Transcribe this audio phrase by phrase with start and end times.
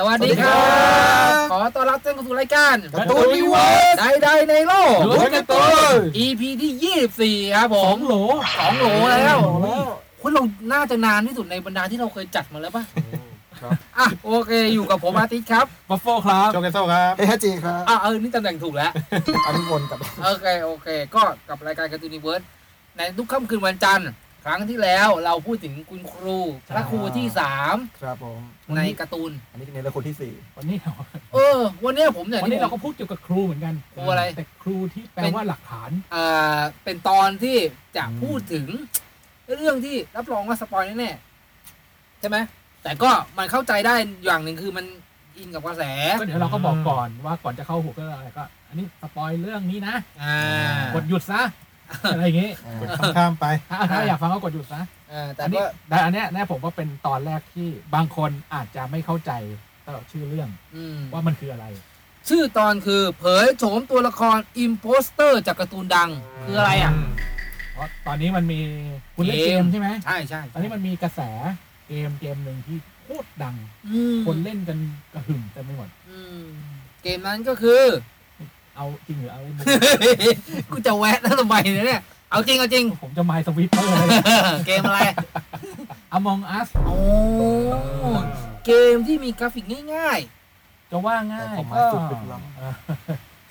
[0.00, 0.56] สวัสดีครั
[1.42, 5.58] บ ขอต้อนรับท่านเข้าสู่รายการการ์ตูนนิเวิร์สใดๆในโลก ล้วนการ์ตู
[5.94, 8.14] น EP ที่ 24 ครับผมโหล
[8.58, 8.86] สองโหล
[9.22, 9.84] แล้วโหลแล้ว
[10.22, 10.42] คุณเรา
[10.72, 12.84] น่าจะนานที่สุดในบรรดาที่เราเคยจัดมาแล้วป่ะ
[13.60, 18.90] ครับอะโอเคอยู่กับผมอาทิตย์ครับ บัฟโฟครับโจเกนโซครับ เอฮจีครับอะเออ นี่ตำแหน่งถูกแล้ว
[19.46, 22.42] อันนี้วนกับ โอเค โอเค ก็กับรายการการ์ตูนนิเวิร์ส
[22.96, 24.08] ในทุกค่ำคืนวันจันทร์
[24.44, 26.38] ครั้งที่แล้วเราพูดถึงคุณครู
[26.74, 27.26] พระครูที่
[28.02, 30.76] ครับผม3ในการ์ตูน อันนี้ในละคนที่สี่วันนี้
[31.34, 37.56] เออ วันเนี้ยผมเนี่ยวันนี้ที่เราก็พูดเกี่ยวกับครูเหมือนกันครูอะไรแต่ครูที่แปลว่าหลักฐานอ่าเป็นตอนที่
[37.96, 38.66] จะพูดถึง
[39.56, 42.36] เรื่องที่รับรองว่า spoil แน่ๆใช่ไหม
[42.82, 43.94] แต่ก็มันเข้าใจได้
[44.24, 44.86] อย่างหนึ่งคือมัน
[45.36, 45.82] อินกับกระแส
[46.20, 50.36] ก็เดี๋ยวเราก็บอกก่อนว่าก่อนจะเข้าหัวก็อะไรก็ อันนี้ spoil เรื่องนี้นะอ่า
[50.94, 51.42] กดหยุดซะ
[52.12, 52.50] อะไรอย่างงี้
[53.16, 59.32] ข้ามไปถ้าถ้าอยากฟังก็กดหยุดซะอ่าแต่อันนี้ก็แต่อันเนี้ยแน่ผมว่าเป็นตอนแรกที่บางคนอาจจะไม่เข้าใจ
[59.86, 61.66] ตลอดชื่อเรื่องอืมว่ามันคืออะไร
[62.28, 66.10] ชื่อตอนคือเผยโฉมตัวละคร imposter จากการ์ตูนดัง
[66.46, 66.92] คืออะไรอะ
[67.72, 68.60] เพราะตอนนี้มันมี
[69.16, 71.20] คุณเล่นเกมเกมใช่ไหมใช่ใช่ตอนนี้มันมีกระแส
[71.88, 73.54] เกมเกมหนึ่งที่โคตรดัง
[73.86, 74.78] อืมคนเล่นกัน
[75.14, 76.44] กระหึ่มเต็มไปหมดอืม
[77.02, 77.82] เกมนั้นก็คือ
[78.78, 79.64] เอาจริงหรือเอาเล่นมุก
[80.72, 81.56] กูจะแวะแล้วทำไม
[81.86, 84.18] เนี่ยเอาจริงเอาจริง ผมจะไมล์สวิตเตอร์เลย
[84.66, 85.00] เกมอะไร
[86.16, 86.96] Among Us โอ้
[88.66, 89.64] เกมที่มีกราฟิก
[89.96, 90.20] ง่าย
[90.90, 92.72] จะว่าง่ายแต่ผมมาก็สุดลึกล้เออ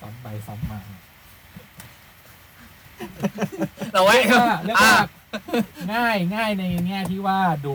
[0.00, 0.90] ซ้ำไปซ้ำมาๆ
[3.92, 4.94] เราแวะเรียกว่าเรียกอะว่า
[5.94, 7.74] ง่ายง่ายในแง่ที่ว่าดู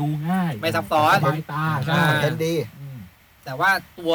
[0.00, 2.98] ดูง่าย ไม่ซับซ้อนสบายตาใช่อ่าเห็นดีอืม
[3.44, 4.14] แต่ว่าตัว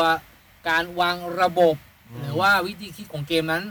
[0.69, 1.75] การวางระบบ
[2.19, 3.63] หรือว่าวิธีคิดของเกมนั้น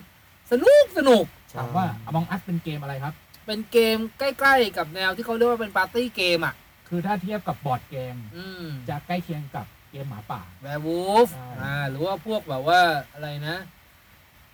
[0.50, 3.14] สนุกสนุกถามว่า Among Us เป็นเกมอะไรครับ
[3.46, 6.54] เป็นเกมใกล้ๆกับแนวที่เขาเรียกว่าเป็นปาร์ตี้เกมอะ
[6.88, 12.80] คือถ้าเทียบกับบอร์ดเกม อืมจะใกล้เคียงกับเกมหมาป่า แวร์วูฟใช่ อ่าหรือว่าพวกแบบว่า
[13.12, 13.56] อะไรนะ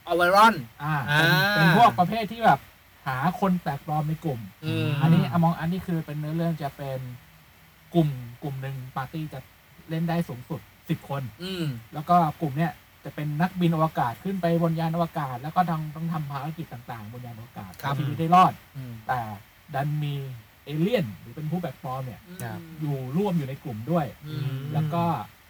[0.06, 2.60] อเวรอน อ่าอ่าเป็นเป็นพวกประเภทที่แบบ
[3.06, 7.00] หาคนแปลกปลอมในกลุ่ม อืม อันนี้ Among Us นี่คือเป็นเนื้อเรื่องจะเป็น
[7.94, 8.09] กลุ่ม
[8.43, 9.41] กลุ่มหนึ่งปาร์ตี้จะ
[9.91, 12.72] เล่นได้สูงสุดสิบคน อืม แล้วก็กลุ่มเนี้ย
[13.05, 19.21] จะเป็นนักบินอวกาศขึ้นไปบนยานอวกาศ แล้วก็ต้องต้องทำภารกิจต่าง ๆ บนยานอวกาศครับเอาชีวิตได้รอด อืม แต่
[19.75, 20.15] ดันมี
[20.65, 25.05] เอเลี่ยนหรือเป็นผู้แปลกปลอมเนี่ยครับ อยู่ร่วมอยู่ในกลุ่มด้วย อืม แล้วก็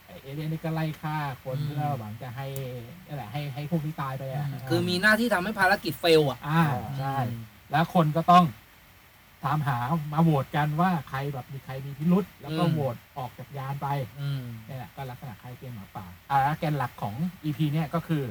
[0.07, 2.47] ไอ้เอเลี่ยนนี่ก็ไล่ฆ่าคนอืม เพื่อหวังจะให้
[3.07, 6.63] นั่นแหละให้ให้พวกที่ตายไปอะคือมีหน้าที่ทำให้ภารกิจเฟลอะ อ่า
[6.99, 7.17] ใช่
[7.73, 8.45] แล้วคนก็ต้อง
[9.45, 9.79] ถามหา
[10.13, 13.89] มาโหวตกันว่าใครแบบมีใครมีพิรุษแล้วก็อืมโหวตออกจากยานไป
[14.21, 18.23] อืมนี่แหละก็ลักษณะคล้ายเกมหมาป่าอ่าแกนหลักของ EP เนี่ยก็คือ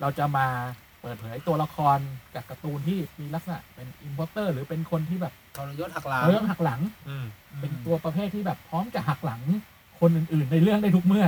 [0.00, 0.46] เราจะมา
[1.00, 1.98] เปิดเผยตัวละคร
[2.34, 6.80] จากการ์ตูนที่มีลักษณะเป็นอินพอร์เตอร์หรือเป็นคนที่แบบทรยศหักหลังเรื่องหักหลัง
[7.60, 9.40] เป็นตัวประเภทที่แบบพร้อมจะหักหลัง
[10.00, 11.26] คนอื่นๆในเรื่องได้ทุกเมื่อ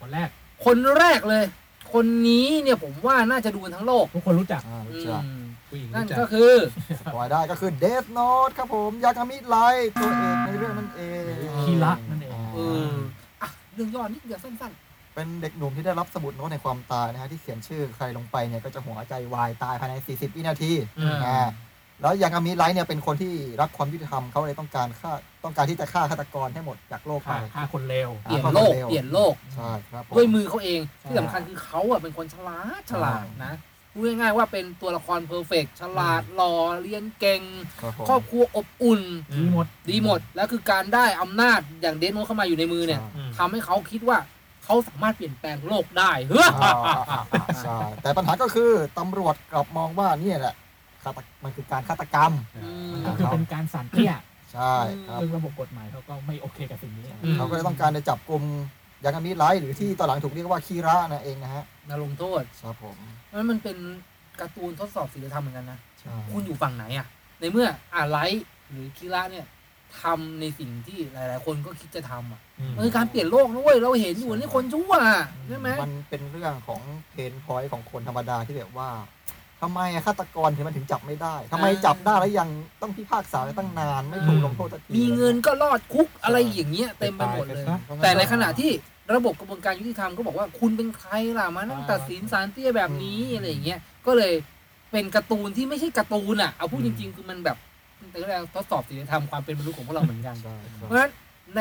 [0.00, 0.28] คนแรก
[0.64, 1.44] คนแรกเลย
[1.92, 5.43] คนนี้เนี่ยผมว่าน่าจะดูกันทั้งโลก ทุกคนรู้จักอ่าอืรู้จักม
[5.74, 6.54] ผู้หญิงนั่นรู้จักก็คือ
[7.14, 11.22] ปล่อยได้ก็คือเดธโน e ครับผม ยากามิไลท์ตัวเอกในเรื่องนั่นเอง
[11.62, 12.58] คีระนั่นเองเอ
[12.90, 12.94] อ
[13.42, 14.72] อะเรื่องย่อนิดเดียวสั้น
[15.14, 21.38] เป็นเด็กหนุ่มที่ได้รับสมุดโน้ตแห่งความตายนะฮะที่เขียนชื่อใครลงไปเนี่ยก็จะหัวใจวายตายภายใน 40 วินาทีๆอืมอ่า
[22.00, 25.12] แล้วยากามิไลท์เนี่ยเป็นคนที่รักความยุติธรรมเขาเลยต้องการฆ่า
[25.44, 33.54] ต้องการที่จะฆ่าฆาตกรให้หมดจากโลกไป ฆ่าฆ่าคนเลวเปลี่ยนโลก เปลี่ยนโลก ใช่ครับผม ด้วยมือเขาเองใช่ที่สำคัญคือเขาอะเป็นคนฉลาดฉลาดใช่นะ
[33.94, 37.42] พูดง่ายๆว่าเป็นตัวละครเพอร์เฟกฉลาดหล่อเรียนเก่ง
[37.80, 39.02] ครับผม ครอบครัวอบอุ่น
[39.34, 44.18] ดีหมด ดีหมด แล้วคือการได้อำนาจอย่างเดนโนเข้ามาอยู่ในมือเนี่ยใช่ ทำให้เขาคิดว่า
[44.64, 50.54] เขาสามารถเปลี่ยนแปลงโลกได้เฮ้ยอ่าอ่าอ่าอ่าใช่แต่ปัญหาก็คือตำรวจกลับมองว่าเนี่ยแหละ
[51.02, 52.32] ฆาตมันคือการฆาตกรรม
[52.92, 54.12] มก็คือเป็นการสั่นเตี้ย
[54.52, 54.74] ใช่
[55.08, 58.42] ครับ ซึ่งระบบกฎหมายเขาก็ไม่โอเคกับสิ่งนี้ อืม เขาก็เลยต้องการจะจับกลุ่ม
[59.04, 62.96] ยากามิไลท์หรือที่ตอนหลังถูกเรียกว่าคีระนั่นเองนะฮะ นาลงโทษ ครับผม
[63.34, 63.76] มันมันเป็น
[64.40, 67.06] การ์ตูนทดสอบศีลธรรมเหมือนกันนะ ใช่ คุณอยู่ฝั่งไหนอะ
[67.40, 69.46] ในเมื่ออ่าไลท์หรือคิระเนี่ย
[70.02, 72.40] ทำในสิ่งที่หลาย ๆ คนก็คิดจะทำอะ
[72.76, 78.90] มันคือการเปลี่ยนโลกนะเว้ยเราเห็นอยู่นี่คนชั่วอะใช่ไหมมันเป็นเรื่องของ pain point ของคนธรรมดาที่แบบว่า
[79.60, 82.48] ทำไมฆาตกรถึงมันถึงจับไม่ได้ทำไมจับได้แล้วยัง
[82.82, 87.64] ต้องพิพากษาตั้งนานไม่ถูกลงโทษสักทีมีเงินก็รอดคุกอะไรอย่างเงี้ยเต็มไปหมดเลย
[88.02, 88.70] แต่ในขณะที่
[89.14, 94.34] ระบบกระบวนการยุติธรรมก็บอกว่าคุณเป็นใครล่ะมานั่งตัดสินศาลเตี้ยแบบนี้อะไรอย่างเงี้ยก็เลย
[94.92, 97.56] เป็นการ์ตูนที่ไม่ใช่การ์ตูนอะเอาพูดจริง ๆ คือมันแบบ
[98.10, 101.12] แต่ก็เรียกว่าทดสอบศีลธรรมความเป็นมนุษย์ของพวกเราเหมือนกันใช่ครับเพราะฉะนั้น
[101.56, 101.60] ใน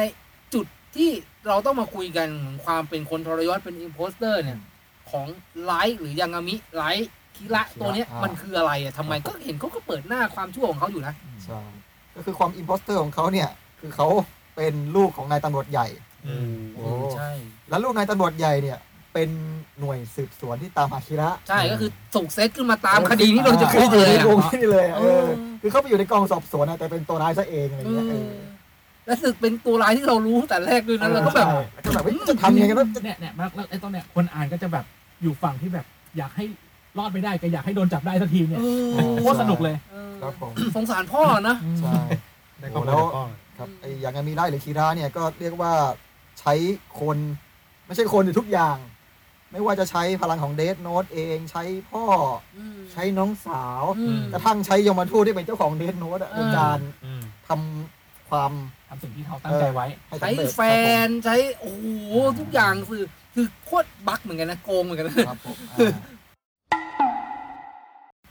[0.53, 1.09] จุดที่
[1.47, 4.57] เราต้องมาคุยกันของความเป็นคนทรยศเป็นอิ p โพสเตอร์เนี่ย
[5.11, 5.27] ของ
[5.63, 11.13] ไลท์หรือยากามิไลท์คิระตัวเนี้ยมันคืออะไรอะทำไมก็เห็นเขาก็เปิดหน้าความชั่วของเขาอยู่นะ
[11.45, 11.61] ใช่
[12.15, 13.49] ก็คือความอิมโพสเตอร์ของเขาเนี่ย
[13.79, 14.07] คือเขา
[14.55, 15.87] เป็นลูกของนายตำรวจใหญ่
[16.75, 16.83] โอ้
[17.17, 17.29] ใช่
[17.69, 18.79] แล้วลูกนายตำรวจใหญ่เนี่ย
[19.13, 19.29] เป็น
[19.79, 28.31] หน่วยสืบสวนที่ตามหาคิระใช่ก็คือถูกเซตขึ้นมาตามคดีนี้โดยเฉพาะเลยในอะ วงนี่เลยอะเออเออ คือเขาไปอยู่ในกองสอบสวนอะแต่เป็นตัวร้ายซะเองอะไรเอเงี้ยอเออ
[29.05, 34.85] และสึกเป็นตัวร้ายที่เรารู้ตั้งแต่แรกด้วยนะเราก็แบบ ใช่ก็แบบเฮ้ยจะทำยังไงกันวะจะเนี่ยเนี่ยแล้วแล้วไอ้ตอนเนี้ยคนอ่านก็จะแบบ
[35.21, 35.85] อยู่ฝั่งที่แบบ
[36.17, 36.45] อยากให้
[36.97, 38.65] รอดไม่ได้ก็อยากให้โดนจับได้สักทีเนี่ยเอ
[39.09, 41.95] อโคตรสนุกเลยเออครับผมสงสารพ่อนะ ใช่
[42.59, 43.23] ได้ข้อมูลจากพ่อ
[43.57, 45.73] ครับไอ้อย่างมีได้หรือคีราเนี่ยก็เรียกว่า
[46.39, 46.53] ใช้
[46.99, 47.17] คน
[47.85, 48.77] ไม่ใช่คนอยู่ทุกอย่าง
[49.51, 52.03] ไม่ว่าจะใช้พลังของเดธโนตเองใช้พ่อ
[52.57, 58.51] อืม ใช้น้องสาวอืม กระทั่งใช้ยมทูตที่เป็นเจ้าของเดธโนตเออ ในการอืมทำความ
[58.87, 60.61] ทำสิ่งที่เขาตั้งใจไว้ ให้ใช้สำเร็จแฟ
[61.05, 61.85] นใช้โอ้โห
[62.39, 63.03] ทุกอย่างคือ
[63.33, 65.93] คือโคตรบั๊กเหมือนกันนะโกงเหมือนกันนะครับผมอ่า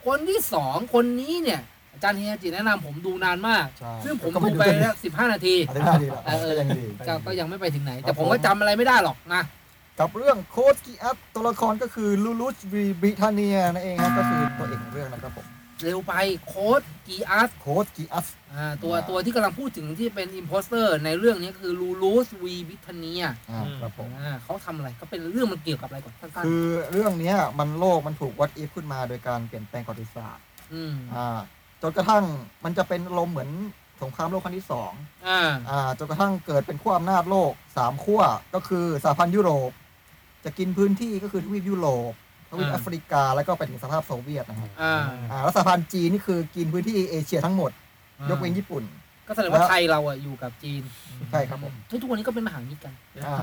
[0.07, 1.72] คนที่สองคนนี้เนี่ยอา
[2.03, 9.43] จารย์เฮียจิแนะนำผมดูนานมาก ใช่ซึ่งผมก็ดูไปแล้วสิบห้านาทีอาทิตย์หน้าดีแล้วเออเออ ก็ยังดีก็ก็ยังไม่ไปถึงไหนครับแต่ผมผมก็จำอะไรไม่ได้หรอกนะ
[9.99, 15.47] กับเรื่องโค้ดกีอัพตัวละครก็คือลูลูชบีบริทาเนียนั่นเองครับก็คือตัวเอกของเรื่องนะครับผม
[15.83, 16.15] เร็วไป
[16.47, 31.41] โค้ดกีอาร์โค้ดกีอัพ อ่าตัวอ่า ตัวที่กำลังพูดถึงที่เป็นอิ p โพสเตอร์ ในเรื่องนี้คือลูลูชวีบริทาเนียอ่าครับผม อ่าเขาทำอะไรก็เป็นเรื่องมันเกี่ยวกับอะไรก่อนสั้นคือเรื่องเนี้ยมันโลกมันถูก what if ขึ้นมาโดยการเปลี่ยนแปลงประวัติศาสตร์ๆอืม อ่า
[31.83, 32.25] จนกระทั่ง
[32.65, 33.51] มันจะเป็นอารมณ์เหมือน
[34.03, 34.93] สงครามโลกครั้งที่สอง
[35.29, 35.41] อ่า
[35.71, 38.23] อ่าจนกระทั่งเกิดเป็นขั้วอำนาจโลกสามขั้ว
[38.55, 39.71] ก็คือสหพันธ์ยุโรป
[40.45, 42.13] จะกินพื้นที่ก็คือทวีปยุโรป
[42.51, 47.71] ทวีปอ่าแอฟริกาแล้วก็ไปถึงสหภาพโซเวียตนะครับอ่าอ่าแล้วสหพันธ์จีนนี่คือกินพื้นที่เอเชียทั้งหมด
[48.31, 48.85] ยกเว้นญี่ปุ่น
[49.29, 50.83] ก็แสดงว่าไทยเราอะอยู่กับจีน
[51.31, 52.95] ใช่ครับผมทุกทุกวันนี้ก็เป็นมหามิตรกัน
[53.27, 53.37] อ่า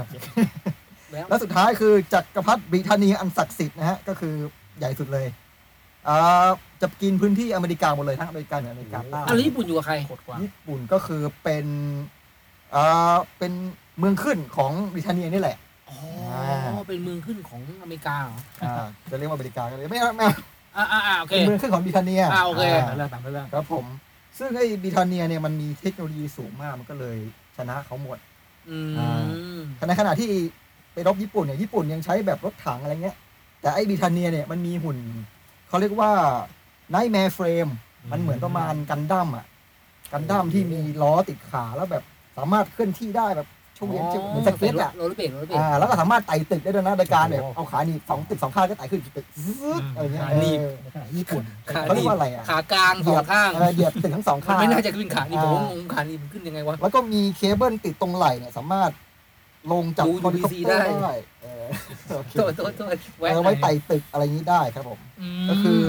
[1.11, 4.33] แล้วแล้วสุดท้ายคือจักรพรรดิบริเทาเนียอันศักดิ์สิทธิ์นะฮะก็คือ
[4.79, 5.27] ใหญ่สุดเลย
[6.07, 6.47] อ่า
[6.81, 11.65] จะกินพื้นที่อเมริกาหมดเลยทั้งอเมริกาเหนืออเมริกาใต้อะแล้วญี่ปุ่นอยู่กับใครโคตรกว้างญี่ปุ่นก็คือเป็น
[12.75, 13.53] อ่าเป็น
[13.99, 15.57] เมืองขึ้นของบริเทาเนียนี่แหละ
[15.89, 15.97] อ๋อ
[16.31, 20.35] อ่าเป็นเมืองขึ้นของอเมริกาเหรอ อ่าจะเรียกว่าอเมริกาก็เลยไม่เอาไม่เอา
[20.77, 23.85] อ่าอ่าอ่าโอเค เป็นเมืองขึ้นของบริทาเนียอ่าโอเคตามเรื่องตามเรื่องครับผม
[24.39, 27.17] ซึ่งไอ้บริทาเนียเนี่ยมันมีเทคโนโลยีสูงมากมันก็เลย
[27.57, 28.17] ชนะเขาหมด
[28.69, 30.29] อืมอ่าในขณะที่
[30.93, 33.15] ไปรบญี่ปุ่นเนี่ยญี่ปุ่นยังใช้แบบรถถังอะไรเงี้ย
[33.61, 34.97] แต่ไอ้บริทาเนียเนี่ยมันมีหุ่น
[35.69, 36.11] เขาเรียกว่า
[36.89, 37.67] Knightmare Frame
[38.11, 39.45] มันเหมือนประมาณกันดั้มอะ
[40.11, 42.03] กันดั้มที่มีล้อติดขาแล้วแบบ
[42.37, 58.91] สามารถเคลื่อนที่ได้แบบช่วงเย็นช่วงเหมือนสเก็ตอะโรลเลอร์เบดโรลเลอร์เบดอ่าแล้วก็สามารถไต่ตึกได้ด้วยนะโดยการแบบเอาขาหนีบสองตึกสองข้างก็ไต่ขึ้นตึกซึดอะไรเงี้ยขาหนีบเออในขณะญี่ปุ่นขาเขาหเรีนียกบว่าอะไรอะขากลางสองข้างเออเหยียบตึกทั้งสองมันข้างไม่น่าจะขึ้นขาหนีบผมอ่างงขาหนีบมันขึ้นยังไงวะแล้วก็มีเคเบิลติดตรงไหล่เนี่ยสามารถ
[59.71, 61.13] ลงจากดูคอมพิว UVC เตอร์ได้
[61.69, 61.77] ได้
[62.07, 64.99] เออโอเคโทษโทษโทษแวะเอาไว้ไต่ตึกอะไรนี้ได้ครับผม
[65.43, 65.81] มก็คือ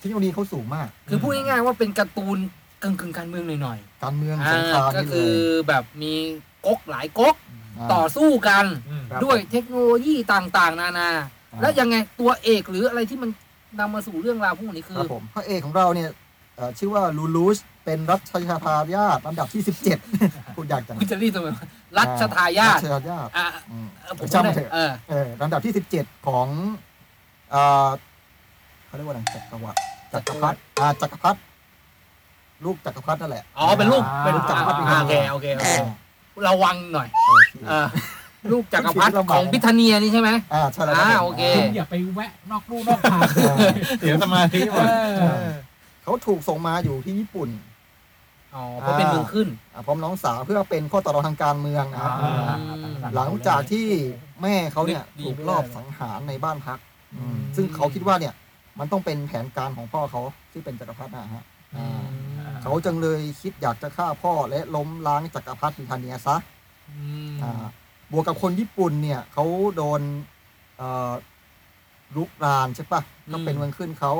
[0.00, 2.38] เทคโนโลยีเขาสูงมาก คือพูดง่ายๆว่าเป็นการ์ตูน
[2.82, 5.34] กึ่งกึ่งๆการเมืองหน่อยการเมืองๆสอ่างครามก็นี่เลคือย
[5.68, 6.14] แบบมี
[6.66, 11.10] ก๊กหลายก๊กาต่อสู้กันอืมครับด้วยเทคโนโลยีต่างๆ นานา
[11.52, 13.30] อ่าแล้วยังไงตัวเอกหรืออะไรที่มัน
[13.80, 16.10] นำมาสู่เรื่องราวพวกนี้คืครัอบผมพระเอกของเราเนี่ย
[16.56, 18.32] เอ่อชื่อว่าลูลูช เป็นรัช
[18.64, 19.62] ทายาทลำดับที่
[20.08, 21.64] 17พูดยากจังคุณจะรีบทำไมวะ
[21.98, 26.46] รัชทายาทรัชทายาทอะอืมเออผมจำได้เถอะเออเออลำดับที่ 17 ของ
[27.50, 27.88] เอ่อ
[28.86, 29.78] เขาเรียกว่าอะไรจักรวรรดิ
[30.12, 31.38] จักรพรรดิอ่าจักรพรรดิ
[32.64, 35.70] ลูกจักรพรรดินั่นแหละอ๋อเป็นลูกอ่าเป็นลูกจักรพรรดิอ่าโอเคโอเคโอเค
[36.48, 37.86] ระวังหน่อยโอเคเออ
[38.52, 43.56] ลูกจักรพรรดิลำบากของพิทเนียนี่ใช่ไหมอ่าใช่แล้วอ่ารับผมโอเคคุณอย่าไปแวะนอกลู่นอกทางอ่า
[43.98, 44.86] เสียสมาธิหมด
[45.20, 45.52] เออ
[46.02, 47.48] เขาถูกส่งมาอยู่ที่ญี่ปุ่น
[48.54, 52.56] อ๋อเพราะเป็นเมืองขึ้น อ่าพร้อมน้องสาวเพื่อเป็นข้อต่อรองทางการเมืองนะครับ อ่า
[53.16, 53.86] หลังจากที่
[54.42, 56.78] แม่เขาเนี่ยดีถูกไม่ลอบได้สังหารในบ้านพัก
[57.14, 58.34] อืมซึ่งเขาคิดว่าเนี่ย
[58.78, 61.44] มันต้องเป็นแผนการของพ่อเขาที่เป็นจักรพรรดินะฮะ
[61.76, 62.02] อ่า
[62.62, 66.36] เขาจึงเลยคิดอยากจะฆ่าพ่อและล้มล้างจักรพรรดิบริเทาเนียซะ
[66.90, 66.96] อื
[67.32, 67.64] มอ่า
[68.12, 69.44] บวกกับคนญี่ปุ่นเนี่ยเขา
[69.76, 70.00] โดน
[70.78, 71.12] เอ่อ
[72.16, 74.12] ลุกรานใช่ปะก็เป็นเมืองขึ้นเขา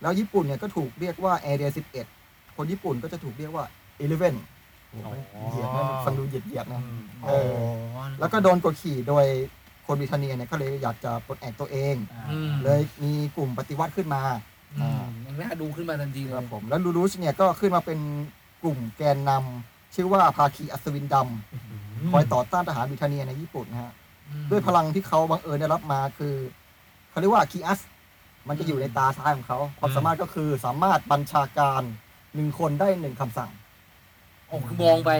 [0.00, 2.15] แล้วญี่ปุ่นเนี่ยก็ถูกเรียกว่าแอเรีย11
[2.56, 3.64] คนญี่ปุ่นก็จะถูกเรียกว่า
[3.98, 4.34] เอเลเวน
[4.90, 6.82] เหยียดนะฟังดูเหยียดเหยียดๆนะ
[7.26, 7.52] เออ
[8.20, 9.26] แล้วก็โดนกดขี่โดย
[9.86, 11.94] คนบริเทาเนียเนี่ยก็เลยอยากจะปลดแอกตัวเอง
[12.30, 14.22] อืมเลยมีกลุ่มปฏิวัติขึ้นมา
[14.80, 17.98] อืมยังน่าดูขึ้นมาทันทีเลครัยบผม แล้วลูรูชเนี่ยก็ขึ้นมาเป็น
[18.62, 23.92] กลุ่มแกนนำชื่อว่าภาคีอัศวินดำคอยต่อต้านทหารบริเทาเนียในญี่ปุ่นนะฮะ
[24.50, 26.34] ด้วยพลังที่เขาบังเอิญได้รับมาคือ
[27.10, 27.80] เขาเรียกว่าคีอัส
[28.48, 31.82] มันจะอยู่ในตาซ้ายของเขา ความสามารถก็คือสามารถบัญชาการ
[32.36, 33.50] หนึ่งคนได้หนึ่งคำสั่ง
[34.48, 35.10] โอ้คือมองไป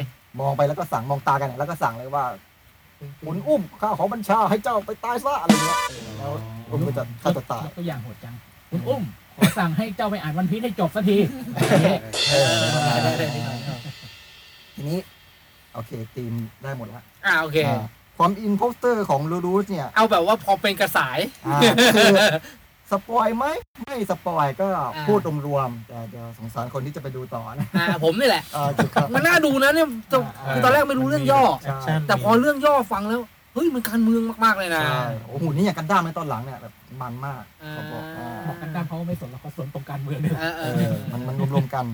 [0.41, 2.25] มองไปแล้วก็สั่งมองตากันเนี่ยแล้วก็สั่งเลยว่า
[3.25, 5.79] ขุนอุ้มข้าขอบัญชาให้เจ้าไปตายซะอะไรเงี้ย
[6.19, 6.33] แล้ว
[6.71, 8.35] อุ้มก็จะฆ่าตัวตายยกตัวอย่างโหดจัง
[8.71, 9.03] คุณอุ้ม
[9.37, 11.19] ขอสั่งให้เจ้าไปอ่านวันพีชให้จบสักที
[12.31, 13.27] เออได้ได้ได้
[14.75, 14.99] ทีนี้
[15.75, 16.33] โอเคทีม
[16.63, 17.85] ได้หมดแล้วอ่าโอเค อ่า
[18.19, 21.61] ความ imposter ของลูลูชเนี่ยเอาแบบว่าพอเป็นกระสาย อ่า
[21.95, 22.15] คือ
[22.91, 23.45] spoil ไหม
[23.81, 30.17] ไม่ spoil ก็อ่าพูดรวมๆแต่จะสงสารคนที่จะไปดูต่อนะอ่าผมนี่แหละอ่าคือครับ มันน่าดูนะเนี่ยจะ
[30.55, 31.43] คือตอนแรกไม่รู้เรื่องย่อ
[31.85, 33.21] ใช่แต่พอเรื่องย่อฟังแล้ว
[33.55, 41.85] เฮ้ยมันการเมืองมากๆเลยนะ ใช่โอ้โหนี่อย่างกันดั้มในตอนหลังเนี่ยแบบมันมากอ่า เขาบอกอ่าบอกกันดั้มเขาไม่สนเราเขาสนตรงการเมืองเนี่ย เออเอเอออมันมันรวมๆกัน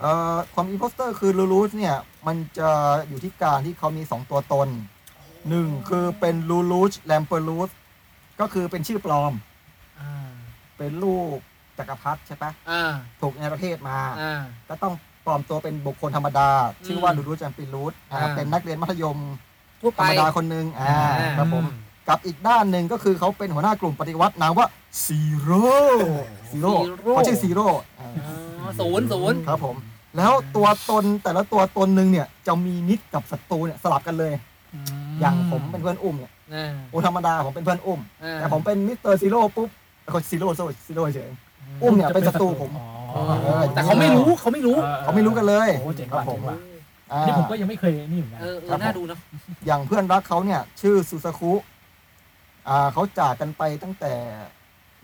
[0.00, 1.96] เอ่อความ imposter คือลูลูชเนี่ย
[2.26, 2.70] มันจะ
[3.08, 4.68] อยู่ที่การที่เขามีสองตัวตน
[5.48, 7.70] หนึ่งคือเป็นลูลูชแลมเพอรูจ
[8.40, 9.32] ก็คือเป็นชื่อปลอม
[10.00, 10.28] อ่า
[10.78, 11.38] เป็นลูก
[11.78, 16.48] จักรพรรดิใช่ปะอ่า ถูกในประเทศมา อ่า ก็ต้องปลอมตัวเป็นบุคคลธรรมดา
[16.86, 19.18] ชื่อว่าอืมลูลูชแลมเพอรูจอ่าอ่า เป็นนักเรียนมัธยม
[19.80, 21.64] ทั่วไปธรรมดาคนหนึ่งอ่าอ่า ครับผม
[22.08, 24.66] กับอีกด้านหนึ่งก็คือเขาเป็นหัวหน้ากลุ่มปฏิวัตินามว่า
[25.04, 25.68] ซีโร่
[26.50, 26.72] ซีโร่
[27.14, 27.66] เขาชื่อซีโร่
[28.00, 28.08] อ่า
[28.60, 29.76] อ๋อศูนย์ศูนย์ครับผม
[30.16, 34.32] แล้วตัวตนแต่ละตัวตนหนึ่งเนี่ยจะมีมิตรกับศัตรูเนี่ยสลับกันเลย
[35.20, 39.68] อย่างผมเป็นเพื่อนอุ้มเนี่ยอ่าโอธรรมดาผมเป็นเพื่อนอุ้ม อ่าแต่ผมเป็นมิสเตอร์ซีโร่ปุ๊บ
[40.12, 41.30] คนซีโร่โซซีโร่เฉย
[41.82, 46.58] อุ้มเนี่ยเป็นศัตรูผมอ๋อเออ แต่เขาไม่รู้เขาไม่รู้เขาไม่รู้กันเลยโอ้เจ๋งครัว่ะบผเจ๋มงว่ะ
[47.12, 49.18] อ่า นี่ผมก็ยังไม่เคยนี่เหมือนกัน เออเอครัอบน่าดูนะ
[49.66, 51.52] อย่างเพื่อนรักเขาเนี่ย ชื่อซูซาคุ
[52.68, 54.12] อ่าเขาจากกันไปตั้งแต่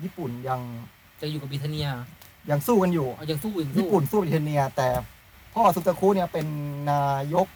[0.02, 0.60] ญี่ปุ่นยัง
[1.20, 1.88] จะอยู่กับบิทเนีย
[2.50, 4.88] ยังสู้กันอยู่ เอายังสู้อีกญี่ปุ่นสู้อิตาเลีย แต่
[5.54, 6.46] พ่อซูซาคุเนี่ยเป็น
[6.90, 7.04] นา
[7.34, 7.46] ยก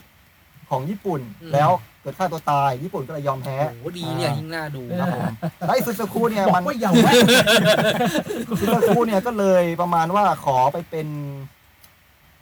[0.70, 1.20] ของญี่ปุ่น
[1.54, 5.24] แล้วเกิดฆ่าตัวตาย ญี่ปุ่นก็เลยยอมแพ้โอ้โหดีเนี่ยยิ่งน่าดู ครับผม
[5.58, 7.14] แล้วไอ้ซูซาคุเนี่ยบอมันกว่าอย่าแวะ
[8.60, 11.08] ซูซาคุเนี่ยก็เลยประมาณว่าขอไปเป็น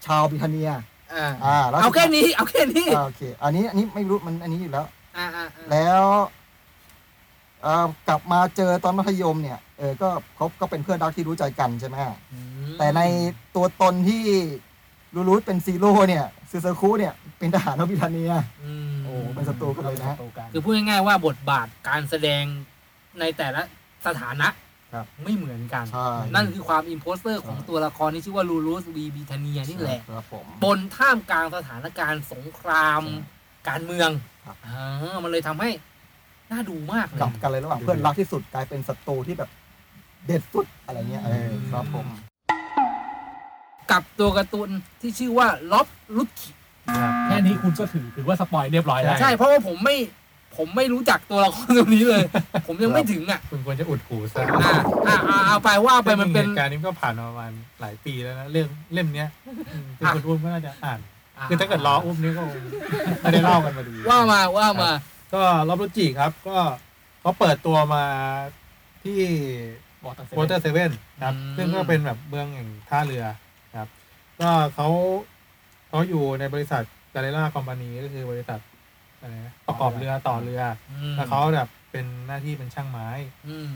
[0.07, 0.71] ชาวบริเทเนีย
[1.15, 4.87] อ่าอ่าแล้วเอาแค่นี้ เอาแค่นี้อ่าโอเค อันนี้อันนี้ไม่รู้มันอันนี้อยู่แล้ว
[5.17, 6.05] อ่าอ่าอ่าแล้ว
[7.63, 11.97] เอ่อกลับมาเจอตอนมัธยมเนี่ยเออก็เขาก็เป็นเพื่อนรักที่รู้ใจกันใช่ไหม
[12.33, 12.39] อื
[12.71, 13.01] มแต่ใน
[13.55, 14.25] ตัวตนที่
[15.15, 18.33] ลูลูชเป็นซีโร่เนี่ยซูซาคุเนี่ยเป็นทหารบริทาเนีย
[18.65, 22.45] อืมโอ้เป็นศัตรูกันเลยนะศัตรูกันคือพูดง่ายๆว่าบทบาทการแสดง
[23.21, 23.63] ในแต่ละ
[24.07, 24.49] สถานะ
[24.93, 34.11] ครับไม่เหมือนกันใช่นั่นคือความ imposter ของตัวละครที่ชื่อว่าลูลูชวีบริทาเนียนี่แหละครับผมบนท่ามกลางสถานการณ์สงครามใช่การเมือง
[34.47, 35.71] ครับอ่ามันเลยทำให้
[36.53, 39.51] น่าดูมากเลยกลับกันเลยระหว่างเพื่อนรักที่สุดกลายเป็นศัตรูที่แบบ
[40.27, 42.07] เด็ดสุดอะไรเงี้ยเออครับผม
[43.93, 44.69] กับตัวการ์ตูน
[45.01, 46.51] ที่ชื่อว่าล็อบลุคิ
[47.27, 49.97] แค่นี้คุณก็ถือถือว่าสปอยเรียบร้อยแล้วใช่เพราะว่าผมไม่
[50.57, 52.25] ผมไม่รู้จักตัวละครตัวนี้เลย
[52.67, 54.77] ผมยังไม่ถึงอะ คุณควรจะอุดหูซะอ่า
[55.09, 59.29] อ่าอ่าเอาไปว่าไปมันเป็นเหตุการณ์นี้ก็ผ่านมาประมาณหลายปีแล้วนะเรื่องเล่มเนี้ย
[59.99, 60.99] คือคุณอุ้มก็น่าจะอ่าน
[61.49, 62.51] คือถ้าเกิดรออุ้มนี่ก็คง
[63.21, 64.91] ไม่ได้เล่ากันมาดีว่ามาว่ามา
[65.35, 66.59] ก็รอบรุจิครับก็
[67.21, 68.05] เขาเปิดตัวมา
[69.05, 69.21] ที่
[70.03, 70.91] บอกตั้งโ a เตอร์เซเว่น
[71.23, 73.39] ครับอืมซึ่งก็เป็นแบบเมืองแห่งท่าเรือครับ
[74.43, 74.89] ก็เขา
[75.89, 76.83] เขาอยู่ในบริษัท
[77.15, 78.61] กาเรล่าคอมพานีก็คือบริษัท
[79.21, 83.09] อะไรนะประกอบเรือต่อเรืออืมแล้วเขาแบบเป็นหน้าที่เป็นช่างไม้
[83.49, 83.73] อืม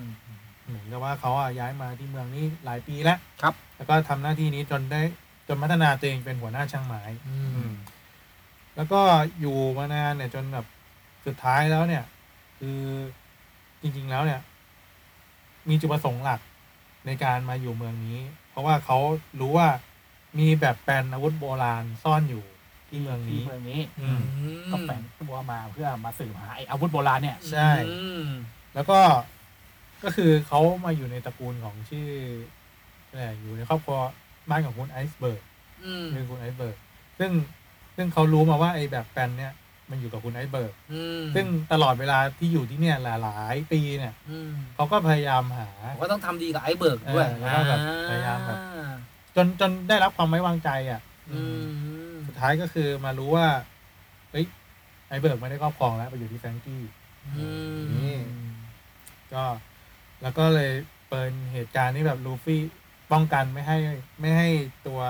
[0.67, 5.01] เหมือนกับว่าเขาอะย้ายมาที่เมืองนี้หลายปีแล้วครับ แล้วก็ทำหน้าที่นี้จนได้
[5.49, 7.75] จนพัฒนาตัวเองเป็นหัวหน้าช่างไม้อือืมม
[8.77, 9.01] แล้วก็
[9.41, 10.67] อยู่มานานเนี่ยจนแบบ
[11.27, 12.05] สุดท้ายแล้วเนี่ย
[12.59, 12.81] คือ
[13.83, 14.41] จริง ๆแล้วเนี่ย
[15.69, 16.41] มีจุดประสงค์หลัก
[17.07, 18.19] ในการมาอยู่เมืองนี้
[18.51, 18.99] เพราะว่าเขา
[19.41, 19.69] รู้ว่า
[20.39, 22.45] มีแบบแปลนอาวุธโบราณซ่อนอยู่
[22.89, 24.21] ที่เมืองที่นี้ เมืองนี้อืม
[24.71, 28.29] ก็แฝงตัวมาเพื่อมาสืบหาไอ้อาวุธโบราณเนี่ย ใช่ อืม
[28.75, 28.99] แล้วก็
[30.05, 32.09] ก็คือเขามาอยู่ในตระกูลของชื่อ
[33.11, 33.99] อะไรอยู่ในครอบครัว
[34.51, 35.43] บ้านของคุณไอซ์เบิร์ก
[35.85, 36.77] อืมคือคุณไอซ์เบิร์ก
[37.19, 37.31] ซึ่ง
[37.97, 39.53] ซึ่งเขารู้มาว่าไอ้แบบแปลนเนี่ย
[39.91, 47.79] มันอยู่กับคุณไอซ์เบิร์กอืมซึ่งตลอดเวลาที่อยู่ที่เนี่ยหลายๆปีเนี่ย อืมเขาก็พยายามหา ผมก็ต้องทำดีกับไอซ์เบิร์กด้วยเออแล้วก็แบบ
[48.09, 48.83] พยายามแบบ อ่
[49.37, 51.01] จนจนได้รับความไว้วางใจอะ
[51.33, 51.41] อื
[52.13, 53.47] มสุดท้ายก็คือมารู้ว่า
[54.31, 54.47] เฮ้ย
[55.09, 56.83] ไอซ์เบิร์กไม่ได้ครอบครองแล้วไปอยู่ที่แฟรงกี้
[57.37, 58.17] อืมนี่
[59.33, 59.45] ก็
[60.23, 60.73] แล้วก็เลย
[61.09, 62.61] เปิดเหตุการณ์ที่แบบลูฟี่
[63.13, 63.79] ป้องกันไม่ให้
[64.21, 64.49] ไม่ให้
[64.87, 65.01] ตัว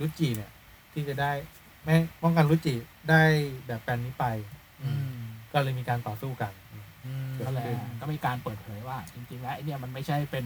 [0.00, 0.50] รุจิเนี่ย
[0.92, 1.32] ที่จะได้
[1.82, 2.74] ไม่ให้ป้องกันรุจิ
[3.10, 3.22] ได้
[3.66, 4.26] แบบแปลนนี้ไป
[4.82, 5.16] อืม
[5.52, 6.52] ก็เลยมีการต่อสู้กัน
[7.06, 10.44] อืมนั่นแหละอืมก็มีการเปิดเผยว่า จริงๆแล้วไอ้เนี่ยมันไม่ใช่เป็น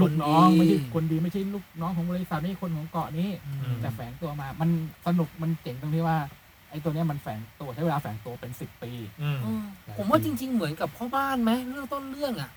[0.00, 4.68] ลูกน้องคนดีไม่ใช่คนดีไม่ใช่ลูกน้องของบริษัทไม่ใช่คนของเกาะนี้อืม แต่แฝงตัวมา มัน
[5.06, 6.18] สนุกมันเจ๋งตรงที่ว่า
[6.70, 8.90] ไอ้ตัวเนี้ยมันแฝงตัวใช้เวลาแฝงตัวเป็นสิบปี
[9.22, 9.64] อืมเออ
[9.98, 12.50] ผมว่าจริง ๆ เหมือนกับพ่อบ้านไหมเรื่องต้นเรื่องอะ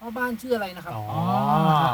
[0.00, 1.20] พ่อบ้านชื่ออะไรนะครับอ๋อ อ๋อ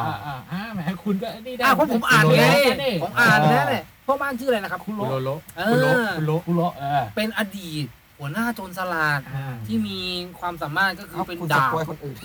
[0.06, 7.85] อ่าอ่าอ่าแหมคุณก็นี่ได้อ่าเพราะผมอ่านไงคุณโลโลผมอ่านนะเนี่ยพ่อบ้านชื่ออะไรนะครับ คุณคุโลโรโลเอคุณโลอคุณโลคุณโลเออเป็นอดีต
[8.18, 9.99] หัวหน้าโจรสลัดอ่า ที่มี
[10.40, 12.18] ความสามารถก็คือเอาเป็นคุณสดาบปอยคนอื่น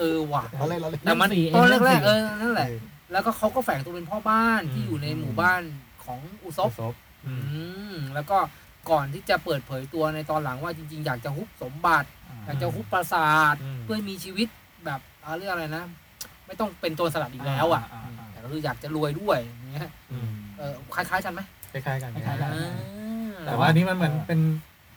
[0.00, 2.78] เออว่ะเราเล่นเราเล่นแต่มันเล่นสี่ตอนเล่นแรกสี่ๆเออนั่นแหละเออ
[3.12, 5.62] แล้วก็เขาก็แฝงตัวเป็นพ่อบ้านที่อืมอยู่ในหมู่บ้าน
[6.04, 6.94] ของอุซบซบ
[7.26, 8.38] อือืมมแล้วก็
[8.90, 12.08] ก่อนที่จะเปิดเผยตัวในตอนหลังว่าจริง ๆ อยากจะฮุบสมบัติ
[12.46, 14.48] อยากจะฮุบปราสาทอืมเพื่อให้มีชีวิต
[14.84, 15.84] แบบเอาเรียกอะไรนะ
[16.46, 21.40] ไม่ต้องเป็นโจรสลัดอีกแล้วอะาาแต่ก็คืออยากจะรวยด้วยอย่างเงี้ยอืมเออคล้ายๆกันไหม
[21.72, 22.72] คล้ายๆกันคล้ายๆกันอ่า
[23.46, 24.40] แต่ว่าอันนี้มันเหมือนเป็น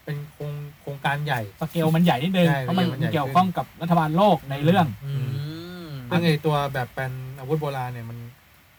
[0.04, 0.54] เป็นโครง
[0.84, 8.18] โครงการใหญ่ สเกลมันใหญ่นิดนึง ใช่เพราะมันมันใหญ่ เกี่ยวข้องกับรัฐบาลโลกในเรื่อง อืมซึ่งไอตัวแบบเป็นอาวุธโบราณเนี่ยมัน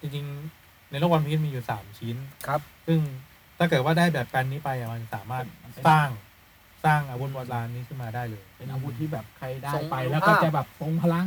[0.01, 2.99] จริงๆ ในโลกวันพีชมีอยู่สามชิ้น ครับ ซึ่ง
[3.59, 6.09] ถ้าเกิดว่าได้แบบแปลนนี้ไปอะมันสามารถมันเป็น สร้าง
[6.85, 11.27] สร้างอาวุธโบราณนี้ขึ้นมาได้เลย เป็นอาวุธที่แบบใครได้ทรงไปแล้วก็ภาพจะแบบทรงพลัง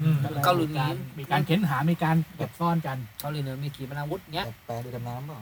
[0.00, 5.40] อืมก็เลยเกาหลี มีการมีการเค้นหา มีการเก็บซ่อนกัน เขาเลยเนอะมีขีปนาวุธเงี้ยแต่แปลดูดำน้ำเปล่า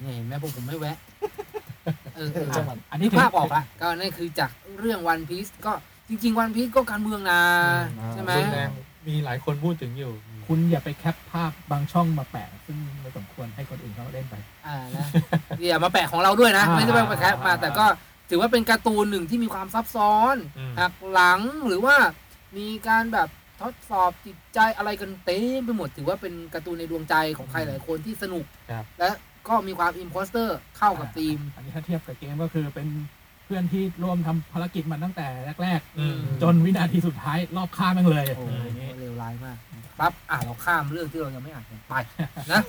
[0.00, 0.96] เนี่ยเห็นไหมพวกผมไม่แวะ
[2.14, 5.72] เออเออจังหวัด อันนี้นี่ภาพออกละก็นั่นคือจากเรื่องวันพี e ก็
[6.08, 7.40] จริง ๆ One Piece ก็การเมืองนะ
[7.98, 8.70] อืมใช่ไหม รุนแรง
[9.08, 10.12] มีหลายคนพูดถึงอยู่
[10.46, 14.34] คุณอย่าไปแคปภาพบางช่องมาแปะ ซึ่งไม่สมควรให้คนอื่นเขาเล่นไป
[14.66, 15.06] อ่านะ
[15.68, 17.86] อย่ามาแปะของเราด้วยนะ อ่าไม่ใช่ไปแคปมา แต่ก็
[18.30, 21.96] ถือว่าเป็นการ์ตูนหนึ่งที่มีความซับซ้อนอืม หักหลังหรือว่า
[22.56, 23.28] มีการแบบ
[23.62, 29.08] ทดสอบจิตใจอะไรกันเต็มไปหมด ถือว่าเป็นการ์ตูนในดวงใจของใครหลายคนที่สนุก ครับ และ
[29.48, 32.88] ก็มีความ imposter เข้ากับธีม อันนี้ถ้าเทียบกับเกมก็คือเป็น
[33.44, 35.26] เพื่อนที่ร่วมทำภารกิจมาตั้งแต่
[35.62, 39.56] แรกอืม ๆ จนวินาทีสุดท้ายรอบฆ่าแม่งเลยโอ้เอออย่างนี้เลวร้ายมาก
[39.98, 41.94] ปั๊บอะเราข้ามเรื่องที่เรายังไม่อ่านกันไป
[42.52, 42.60] นะ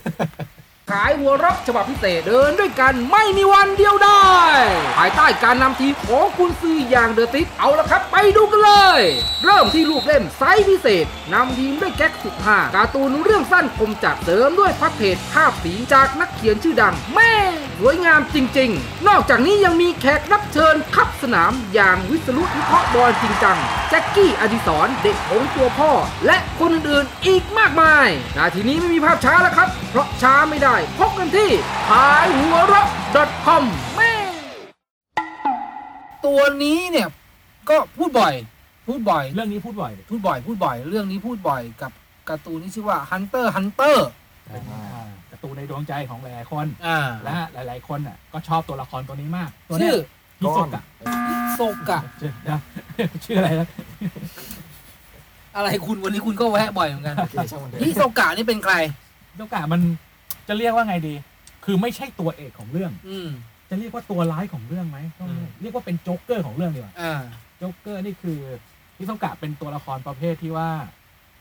[0.93, 4.27] ขายหัวรักฉบับพิเศษเดินด้วยกันไม่มีวันเดียวได้
[4.97, 9.01] ภายใต้การนำทีมของคุณซื้ออย่างเดอะติสเอาละครับ ไปดูกันเลย
[9.43, 17.33] เริ่มที่รูปเล่มไซส์พิเศษนำทีมด้วยแก๊กสุดห้าการ์ตูนเรื่องสั้นคมจัดเสริมด้วยพักเพจภาพสีจากนักเขียนชื่อดังแม่
[17.79, 23.57] สวยงามจริง ๆ นอกจากนี้ยังมีแขกรับเชิญขับสนามอย่างวิศรุวิเคราะห์บอลจริงจัง
[23.89, 25.91] แจ็คกี้อดิศรเด็กของตัวพ่อ
[26.25, 28.07] และคนอื่นๆอีกมากมาย
[28.37, 31.49] นาทีนี้ไม่มีภาพช้าแล้วครับ เพราะช้าไม่ได้พบกันที่
[31.89, 32.87] ขายหัวเราะ
[33.45, 33.63] .com
[33.95, 34.11] แม่
[36.25, 37.07] ตัวนี้เนี่ย
[37.69, 38.33] ก็พูดบ่อย
[38.87, 41.91] พูดบ่อย เรื่องนี้พูดบ่อยพูดบ่อยพูดบ่อย เรื่องนี้พูดบ่อยกับ
[42.29, 43.97] การ์ตูนที่ชื่อว่า Hunter Hunter
[44.51, 49.99] เป็นอ่าการ์ตูนในดวงใจของหลายๆคนอ่าและหลาย ๆ คนอะก็ชอบตัวละครตัวนี้มากตัวเนี้ชื่อ
[50.41, 50.81] ฮิโซกะ
[51.55, 52.59] โซกะ ชื่อนะ
[53.23, 53.67] ชื่ออะไรนะ
[55.55, 58.73] อะไรคุณวันนี้คุณก็แวะบ่อยเหมือนกันโอเคช่างมันเถอะ ฮิโซกะนี่เป็นใคร
[59.31, 59.81] ฮิโซกะมัน
[60.47, 61.15] จะเรียกว่าไงดี
[61.65, 63.29] คือไม่ใช่ตัวเอกของเรื่อง อืม
[63.69, 67.21] จะเรียกว่าตัวร้ายของเรื่องไหมต้องอืม เรียกว่าเป็นโจ๊กเกอร์ของเรื่องดีกว่า อ่า
[67.57, 68.39] โจ๊กเกอร์นี่คือ
[68.97, 70.69] ฮิโซกะเป็นตัวละครประเภทที่ว่า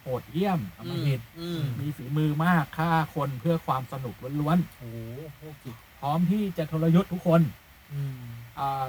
[0.03, 4.97] โหดเยี่ยมอำมหิตอืมมีฝีมือมากฆ่าคนเพื่อความสนุกล้วนโอ้โห
[5.35, 7.41] โคตรจิตๆพร้อมที่จะทรยศทุกคน
[7.93, 8.19] อืม
[8.59, 8.85] อ่า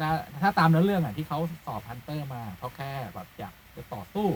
[0.00, 0.10] นะ
[0.42, 4.28] ถ้าตามเนื้อเรื่องอะที่เขาสอบฮันเตอร์มาเขาแค่แบบอยากจะต่อสู้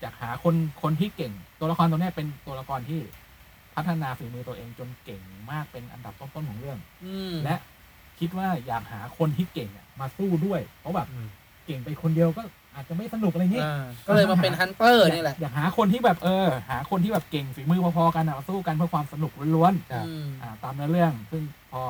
[0.00, 3.00] อยากหาคนคนที่เก่ง ตัวละครตัวเนี้ยเป็นตัวละครที่
[3.76, 7.56] พัฒนาฝีมือตัวเองจนเก่งมากเป็นอันดับต้นๆของเรื่อง อืมและ
[8.20, 11.28] คิดว่าอยากหาคนที่เก่งอะมาสู้ด้วย เพราะแบบอืม
[11.66, 12.42] เก่งไปคนเดียวก็
[12.74, 21.82] อาจจะไม่สนุกอะไรอย่างนี้อ่าก็เลยมาเป็นฮันเตอร์นี่แหละอยากหาคนที่แบบเออ หาคนที่แบบเก่งฝีมือพอๆกันอะมาสู้กันเพื่อความสนุกล้วนๆครับอืม อ่าตามเนื้อเรื่อง ซึ่งพอ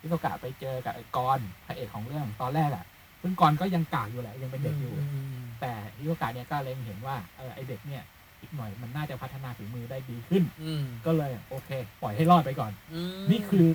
[0.00, 2.84] ฮิโซกะไปเจอกับไอ้กอนพระเอกของเรื่องตอนแรกอะ
[3.22, 4.92] ซึ่งกอนก็ยังกากอยู่แหละยังเป็นเด็กอยู่
[5.36, 8.02] มแต่ฮิโซกะเนี่ยก็เล็งเห็นว่าเออไอเด็กเนี่ย
[8.44, 11.70] อีกหน่อยมันน่าจะพัฒนาฝีมือได้ดีขึ้น อืมก็เลยโอเค
[12.02, 13.66] ปล่อยให้รอดไปก่อน อืมนี่คือ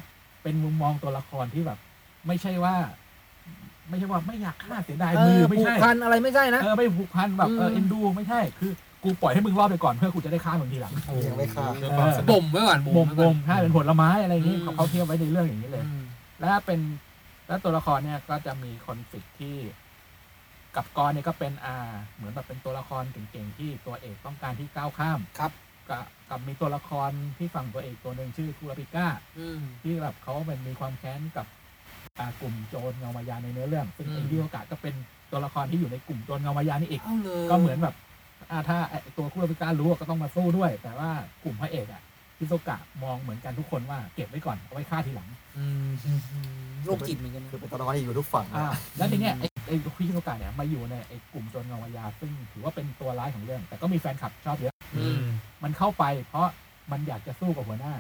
[0.43, 1.79] เป็นมุมมองตัวละครที่แบบ
[2.27, 2.75] ไม่ใช่ว่า
[3.89, 8.71] ไม่ใช่ว่าไม่อยากฆ่าเสียดายเอมืออไม่ผูกใช่พันอะไรไม่ใช่นะ เออไม่ผูกพันแบบเอออืมเอ็นดูไม่ใช่คือ
[9.03, 10.91] กูปล่อยให้มึงรอดไปก่อนเพื่อกูจะได้ฆ่ามึงทีหลัง
[11.27, 16.03] ยังไม่ฆ่า เพื่อความสนุก บ่มไว้ก่อนบ่มไว้บ่ก่อน มถ้าเป็นผลไม้อะไรอย่างนี้อืม เขาเขาเทียบไว้ในเรื่องอย่างนี้เลย อืม
[16.39, 16.79] แล้วเป็น
[17.47, 19.55] แล้วตัวละครเนี่ยก็จะมีคอนฟ lict ที่
[20.75, 25.51] กับกรเนี่ยก็เป็นอ่าเหมือนแบบเป็นตัวละครเก่งๆที่ตัวเอกต้องการที่ก้าวข้าม ครับ
[25.89, 31.45] กับกับมีตัวละครที่ฝั่งตัวเอกตัวหนึ่งชื่อคูราปิก้า อืม ที่แบบเขาเป็นมีความแค้นกับ
[32.19, 34.95] อ่ากลุ่มโจรเงามายาในเนื้อเรื่อง ซึ่งอืม ไอ้ที่โอกาสก็เป็น
[35.31, 37.95] ตัวละครที่อยู่ในกลุ่มโจรเงามายานี่อีก เอาเลยก็เหมือนแบบ
[38.51, 41.09] อ่าถ้าไอ้ตัวคูราปิก้ารู้ก็ต้องมาสู้ด้วย แต่ว่า
[41.43, 42.01] กลุ่มพระเอกอะ
[42.37, 45.27] พิโซกะมองเหมือนกันทุกคนว่าเก็บไว้ก่อนเอาไว้ฆ่าทีหลัง
[45.57, 45.89] อืม
[46.85, 55.19] โรคจิตเหมือนกันนะ คือเป็นตัวละครที่อยู่ทุกฝั่งอ่า แล้วทีเนี้ยไอ้ ไอ้คุชิโนกะเนี่ยมาอยู่ในไอ้กลุ่มโจรเงาวายาซึ่งถือว่าเป็นตัวร้ายของเรื่อง แต่ก็มีแฟนคลับชอบเยอะอืม
[55.63, 56.47] มันเข้าไป เพราะ
[56.91, 57.93] มันอยากจะสู้กับหัวหน้า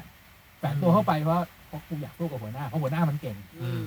[0.59, 3.83] แฝงตัวเข้าไปเพราะเพราะกูอยากสู้กับหัวหน้าเพราะหัวหน้ามันเก่งอืม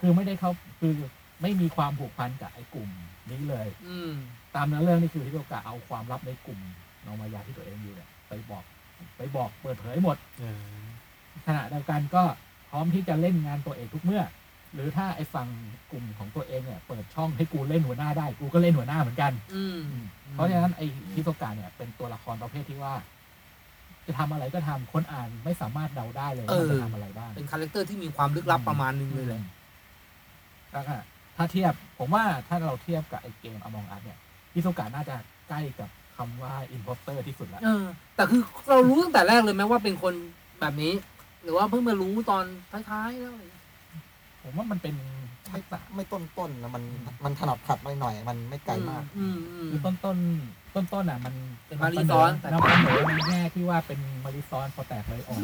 [0.00, 0.94] คือไม่ได้เข้าคือ
[1.42, 2.88] ไม่มีความผูกพันกับไอ้กลุ่ม
[3.30, 4.12] นี้เลย อืม
[4.54, 6.58] ตามเนื้อเรื่องนี่คือที่โอกาเอาความลับในกลุ่ม
[7.06, 8.64] นอมายาที่ตัวเองอยู่เนี่ยไปบอก
[9.16, 10.62] ไปบอกเปิดเผยหมดเออ
[11.46, 12.22] ขณะเดียวกันก็
[12.70, 14.22] พร้อมที่จะเล่นงานตัวเองทุกเมื่อ
[14.74, 15.48] หรือถ้าไอ้ฝั่ง
[15.90, 19.80] กลุ่มของตัวเองเนี่ยเปิดช่องให้กูเล่นหัวหน้าได้ กูก็เล่นหัวหน้าเหมือนกัน อืม
[20.34, 22.94] เพราะฉะนั้นไอ้ฮิโซกะเนี่ยเป็นตัวละครประเภทที่ว่า
[24.06, 29.42] จะทำอะไรก็ทำคนอ่านไม่สามารถเดาได้เลยว่ามันจะทำอะไรบ้าง เป็นคาแรคเตอร์ที่มีความลึกลับประมาณนึงเลยแหละ
[30.72, 30.96] แล้วก็
[31.36, 34.18] ถ้าเทียบผมว่าถ้าเราเทียบกับไอ้เกม Among Us เนี่ย
[34.54, 35.16] ฮิโซกะน่าจะ
[35.48, 37.84] ใกล้กับคำว่า imposter ที่สุดแล้วเออ
[38.16, 40.14] แต่คือเรารู้ตั้งแต่แรกเลยไหมว่าเป็นคน
[40.60, 40.92] แบบนี้
[41.42, 42.44] หรือว่าเพิ่งมารู้ตอน
[42.90, 43.59] ท้ายๆแล้วอะไรอย่างเงี้ย
[44.42, 44.94] ผมว่ามันเป็น
[45.50, 46.82] ไม่ทักษะไม่ต้นต้นๆนะมัน
[47.24, 50.18] มันถนัดขัดไปหน่อยมันไม่ไกลมากอืมอืม คือต้นต้น
[50.74, 51.34] ต้นต้นๆอะมัน
[51.66, 55.38] เป็นมาริซ้อนแต่นำเสนอในแง่ที่ว่าเป็นมาริซ้อนพอแตกเลยออก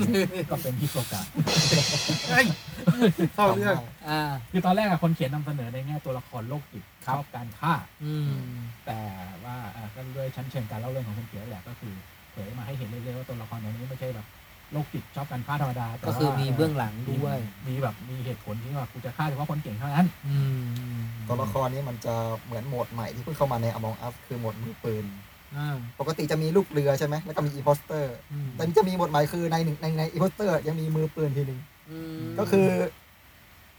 [0.51, 1.23] ก็เป็นฮิโซกะ
[2.29, 2.47] เฮ้ย
[3.35, 3.77] เข้าเรื่อง
[4.09, 4.21] อ่า
[4.53, 8.31] คือตอนแรกอะคนเขียนนำเสนอในแง่ตัวละครโรคจิตชอบการฆ่า อืม
[8.87, 9.01] แต่
[9.45, 11.95] ว่าอะก็ด้วยชั้นเชิงการเล่าเรื่องของคนเขียนแหละก็คือ
[12.33, 14.27] เผยมาให้เห็นเรื่อยๆว่าตัวละครตัวนี้ไม่ใช่แบบ
[14.73, 20.37] โรคจิตชอบการฆ่าธรรมดาแต่ก็ว่าคือมีเบื้องหลังมีด้วย มีแบบมีเหตุผลที่ว่ากูจะฆ่าเฉพาะคนเก่งเท่านั้น อื
[20.97, 20.97] ม
[21.29, 25.05] ตัวละครนี้มันจะเหมือนโหมดใหม่ที่เพิ่งเข้ามาใน Among Us คือโหมดมือปืน
[25.57, 32.69] อ่าปกติจะมีลูกเรือใช่ไหมแล้วก็มี imposter อืมแต่นี่จะมีโหมดใหม่คือในหนึ่งในใน imposter ยังมีมือปืนทีหนึ่งอืมก็คือ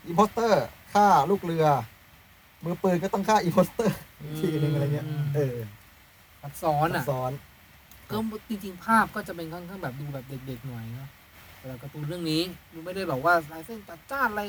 [0.08, 1.66] imposter ฆ่าลูกเรือ
[2.66, 3.98] มือปืนก็ต้องฆ่า imposter
[4.40, 5.58] ทีหนึ่งอะไรเงี้ยมเออ
[6.42, 7.32] ซับซ้อนอะซ้อน
[8.12, 8.18] ก็
[8.50, 11.10] จริงๆภาพก็จะเป็นค่อนข้างแบบดูแบบเด็กๆหน่อยเนาะ
[11.60, 12.42] แต่การ์ตูนเรื่องนี้
[12.74, 14.44] ดูไม่ได้แบบว่าลายเส้นจัดจ้านอะไร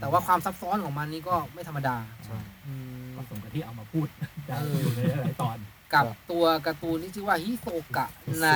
[0.00, 2.74] แต่ว่าความซับซ้อนของมันนี่ก็ไม่ธรรมดาใช่อื
[3.04, 4.06] มก็สมกับที่เอามาพูด
[4.46, 5.58] ได้เอออยู่ในหลายๆตอน
[5.94, 8.06] กับตัวการ์ตูนที่ชื่อว่าฮิโซกะ
[8.42, 8.48] ใน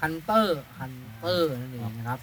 [0.00, 2.18] ฮันเตอร์ฮันเตอร์นั่นเองนะครับ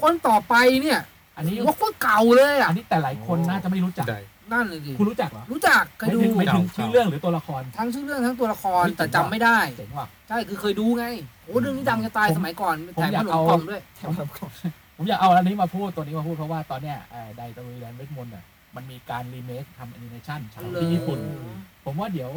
[0.00, 1.00] คนต่อไปเนี่ย
[1.36, 4.20] อันนี้ว่าคนเก่าเลยอะอันนี้แต่หลายคนน่าจะไม่รู้จักได้
[4.54, 11.04] นั่นเลยดิคุณรู้จักเหรอรู้จักเคยดูไม่ถึงไม่ถึงเก่าชื่อเรื่องหรือตัวละคร ทั้งชื่อเรื่องทั้งตัวละครเฮ้ยแต่จำไม่ได้เจ๋งว่ะใช่คือเคยดูไง
[11.44, 13.82] โอ้เรื่องนี้ดังจะตายผมสมัยก่อนผมแถมอยาขกนมเอากล่องด้วย
[14.96, 16.96] ผมอยากเอาอันนี้มาพูดตัวนี้มาพูดเพราะว่าตอนเนี้ย
[17.36, 18.44] ไดตะลุยแลนด์เวทมนต์อะ
[18.76, 21.18] มันมีการรีเมคทำแอนิเมชันฉายที่ญี่ปุ่น
[21.84, 22.30] ผมว่าเดี๋ยว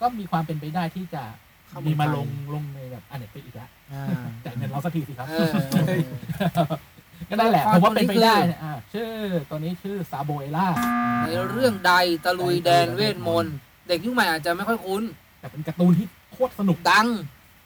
[0.00, 1.22] ก็มีความเป็นไปได้ที่จะ
[1.68, 4.04] เข้ามีมาเมืลองงไทยลงในแบบอันเน็ตไปอีกแล้วอ่า
[4.44, 6.74] จ่ายเงินเราสักทีสิครับเออเออ
[7.30, 9.10] ก็ได้แหละตัวละครผมว่าเป็นไปได้ตัวนี้คือนะอ่าชื่อ
[9.50, 10.66] ตัวนี้ชื่อซาโบเอล่า
[11.24, 11.92] ในเรื่องใด
[12.24, 13.56] ตะลุยแดนเวทมนต์
[13.88, 15.02] เด็กยุคใหม่อาจจะไม่ค่อยคุ้น
[15.40, 17.06] แต่เป็นการ์ตูนที่โคตรสนุกดัง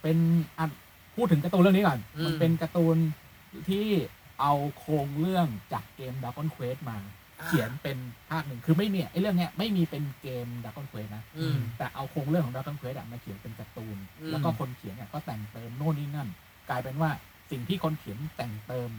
[0.03, 0.19] เป็น
[0.59, 0.71] อัน
[1.17, 2.97] พูดถึงการ์ตูนเรื่องนี้ก่อนอืมมันเป็นการ์ตูน
[3.69, 3.87] ที่
[4.41, 6.97] เอาโครงเรื่องจากเกม Dragon Quest มา
[7.47, 7.99] เขียนเป็น
[8.31, 16.29] ภาคหนึ่งคือไม่เนี่ยไอ้เรื่องเนี้ยไม่มีเป็นเกม Dragon Quest นะอืมแต่เอาโครงเรื่องของ Dragon Quest อะมาเขียนเป็นการ์ตูนอืมแล้วก็คนเขียนเนี่ยก็แต่งเติมโน่นนี่นั่น
[16.71, 17.11] กลายเป็นว่า
[17.51, 18.91] สิ่งที่คนเขียนแต่งเติม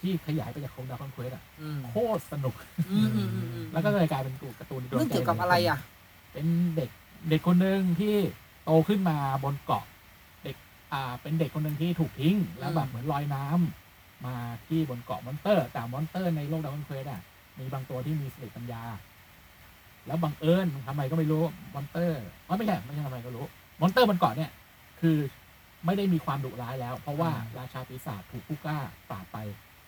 [0.00, 2.54] ที่ขยายไปจากโครง Dragon Quest อะอืมโคตรสนุก
[2.90, 5.78] อืมอืมอืมอืมแล้วก็เลยกลายเป็นการ์ตูนที่โดนเรื่องใจเกี่ยวกับอะไรอะ
[6.32, 6.90] เป็นเด็ก
[7.28, 8.14] เด็กคนหนึ่งที่
[8.64, 9.84] โตขึ้นมาบนเกาะ
[10.44, 10.56] เด็ก
[10.92, 14.36] อ่าเป็นเด็กคนหนึ่งที่ถูกทิ้ง แล้วแบบเหมือนลอยน้ำมา
[14.66, 17.20] ที่บนเกาะ monster แต่ monster ในโลก Dragon Quest อะ
[17.58, 18.82] มีบางตัวที่มีสติปัญญา
[20.06, 21.42] แล้วบังเอิญทำไมก็ไม่รู้
[21.74, 23.44] monster ว่าไม่ใช่ไม่ใช่ทำไมก็รู้
[23.80, 24.50] monster บนเกาะเนี่ย
[25.00, 25.16] คือ
[25.86, 28.78] ไม่ได้มีความดุร้ายแล้ว เพราะว่าราชาปีศาจถูกผู้กล้า
[29.10, 29.36] ปราบไป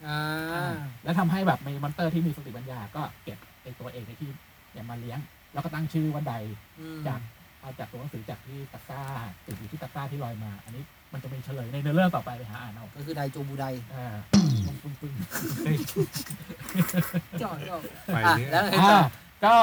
[0.07, 0.73] อ่า
[1.05, 4.31] แล้วทำให้แบบมี monster ที่มีสติปัญญาก็เก็บไอตัวเอกในที่
[4.73, 5.19] เนี่ยมาเลี้ยง
[5.53, 6.35] แล้วก็ตั้งชื่อว่าได
[6.81, 7.21] อืมจาก
[7.61, 9.03] เอาจากตัวหนังสือจากที่ตะกร้า
[9.47, 14.15] ติดอยู่ที่ตะกร้าที่ลอยมา อันนี้มันจะมีเฉลยในเนื้อเรื่องต่อไปไปหาอ่านเอาก็คือไดโจบูไดอ่า
[14.67, 15.13] ปึ้งปึ้งปึ้ง
[17.43, 17.81] จอดจอด
[18.13, 19.01] ไปอะเนี่ยแล้วไงอ่าต่อ
[19.45, 19.55] ก็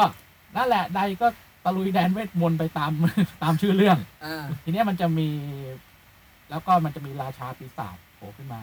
[0.55, 1.27] นั่นแหละไดก็
[1.65, 2.91] ตะลุยแดนเวทมนต์ไปตาม
[3.43, 5.29] ตามชื่อเรื่อง อ่าทีเนี้ยมันจะมี
[6.49, 8.61] แล้วก็มันจะมีราชาปีศาจโผล่ขึ้นมา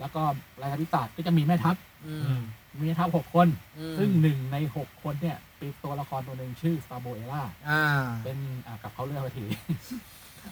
[0.00, 0.22] แล้วก็
[0.60, 1.76] ราชาปีศาจก็จะมีแม่ทัพ
[2.06, 2.40] อืม
[2.80, 7.82] มีแม่ทัพหกคน อืมซึ่งหนึ่งในหกคนเนี่ยเป็นตัวละครตัวหนึ่งชื่อซาโบเอล่าอ่า
[8.24, 9.44] เป็นอ่ากับเขาเรื่องไปที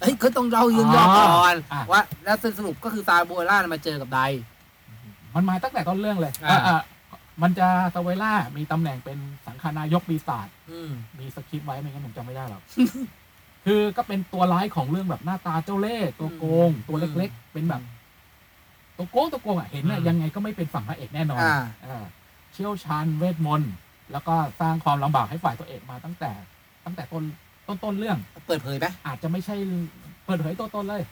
[0.01, 4.21] เฮ้ยก็ต้องเรายืนยอก่อนอะว่าแล้วสรุปก็คือซาโบล่ามาเจอกับได
[5.35, 6.81] มันมาตั้งแต่ต้นเรื่องเลยอ่า อ่า
[7.43, 12.63] มันจะซาเวล่ามีตำแหน่งเป็นสังฆานายกปีศาจ อืม มีสคริปต์ไว้ไม่งั้นผมจำไม่ได้หรอก
[13.67, 17.83] คือก็เป็นตัวร้ายของเรื่องแบบหน้าตาเจ้าเล่ห์ตัวโกง ตัวเล็กๆ เป็นแบบ
[19.01, 22.05] ตัวโกงตัวโกงอะเห็นน่ะอืม ยังไงก็ไม่เป็นฝั่งพระเอกแน่นอนอ่าอ่า
[22.53, 23.73] เชี่ยวชาญเวทมนต์
[24.13, 26.33] แล้วก็สร้างความลำบากให้ฝ่ายตัวเอกมาตั้งแต่
[26.85, 27.25] ตั้งแต่ต้น
[27.67, 29.57] ต้นต้นเรื่อง เปิดเผยไหมอาจจะไม่ใช่
[30.27, 31.03] เปิดเผยตัวตนเลย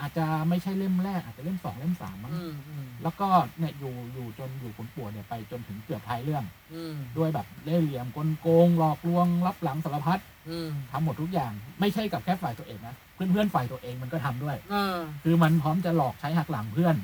[0.00, 10.18] อาจจะไม่ใช่เล่มแรก อาจจะเล่มสองเล่มสามมั้งอืมอืมแล้วก็เนี่ยอยู่อยู่จนอยู่ผลปวดเนี่ยไปจนถึงเกือบท้ายเรื่อง อืมด้วยแบบเล่ห์เหลี่ยมกลโกงหลอกลวงรับหลังสารพัด
[10.50, 14.76] อืมทำหมดทุกอย่าง ไม่ใช่กับแค่ฝ่ายตัวเองนะเพื่อนเพื่อนๆฝ่ายตัวเองมันก็ทำด้วยอ
[15.24, 16.96] คือมันพร้อมจะหลอกใช้หักหลังเพื่อน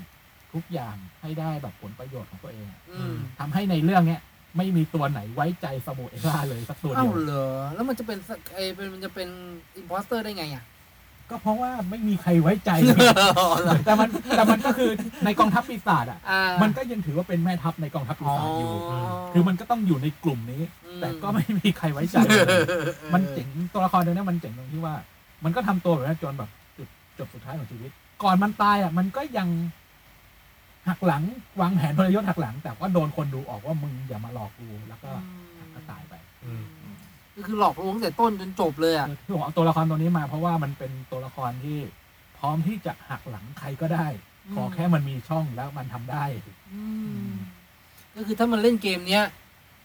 [0.53, 4.21] ทุกอย่างให้ได้แบบผลประโยชน์ของตัวเองอะอืมทำให้ในเรื่องเนี้ย
[4.57, 9.29] ไม่มีตัวไหนไว้ใจซาโบเอร่าเลยสักตัวเอ้าเดียว เหรอแล้วมันจะเป็นสักไอเป็นมันจะเป็น
[9.77, 10.65] imposter ได้ไงอะ
[11.31, 12.71] ก็เพราะว่าไม่มีใครไว้ใจ
[13.85, 14.91] แต่มันแต่มันก็คือ
[15.25, 18.71] ในกองทัพปีศาจอะ อ่า มันก็ยังถือว่าเป็นแม่ทัพในกองทัพปีอ๋อศาจอยู่
[19.33, 20.63] คือมันก็ต้องอยู่ในกลุ่มนี้
[21.01, 22.47] แต่ก็ไม่มีใครไว้ใจเลย
[23.15, 24.95] มันเจ๋งตัวละครตัวนี้มันเจ๋งตรงที่ว่า
[25.45, 27.91] มันก็ทำตัวแบบนั้นจนแบบจุดจบสุดท้ายของชีวิต
[28.23, 29.49] ก่อนมันตายอะ มันก็ยัง
[30.89, 31.23] หักหลัง
[31.61, 35.11] วางแผนพลยศหักหลัง แต่ว่าโดนคนดูออกว่ามึงอย่ามาหลอกกูแล้วก็
[35.75, 36.63] ก็ตายไปอืม
[37.37, 41.79] ก็คือหลอกลวงตั้งแต่ต้นจนจบเลยอะที่ผมเอาตัวละครตัวนี้มา เพราะว่ามันเป็นตัวละครที่
[42.39, 44.07] พร้อมที่จะหักหลังใครก็ได้
[44.47, 46.25] อืมขอแค่มันมีช่องแล้วมันทำได้
[46.73, 46.83] อื
[47.29, 47.31] ม
[48.17, 49.25] ก็คือถ้ามันเล่นเกมเนี้ย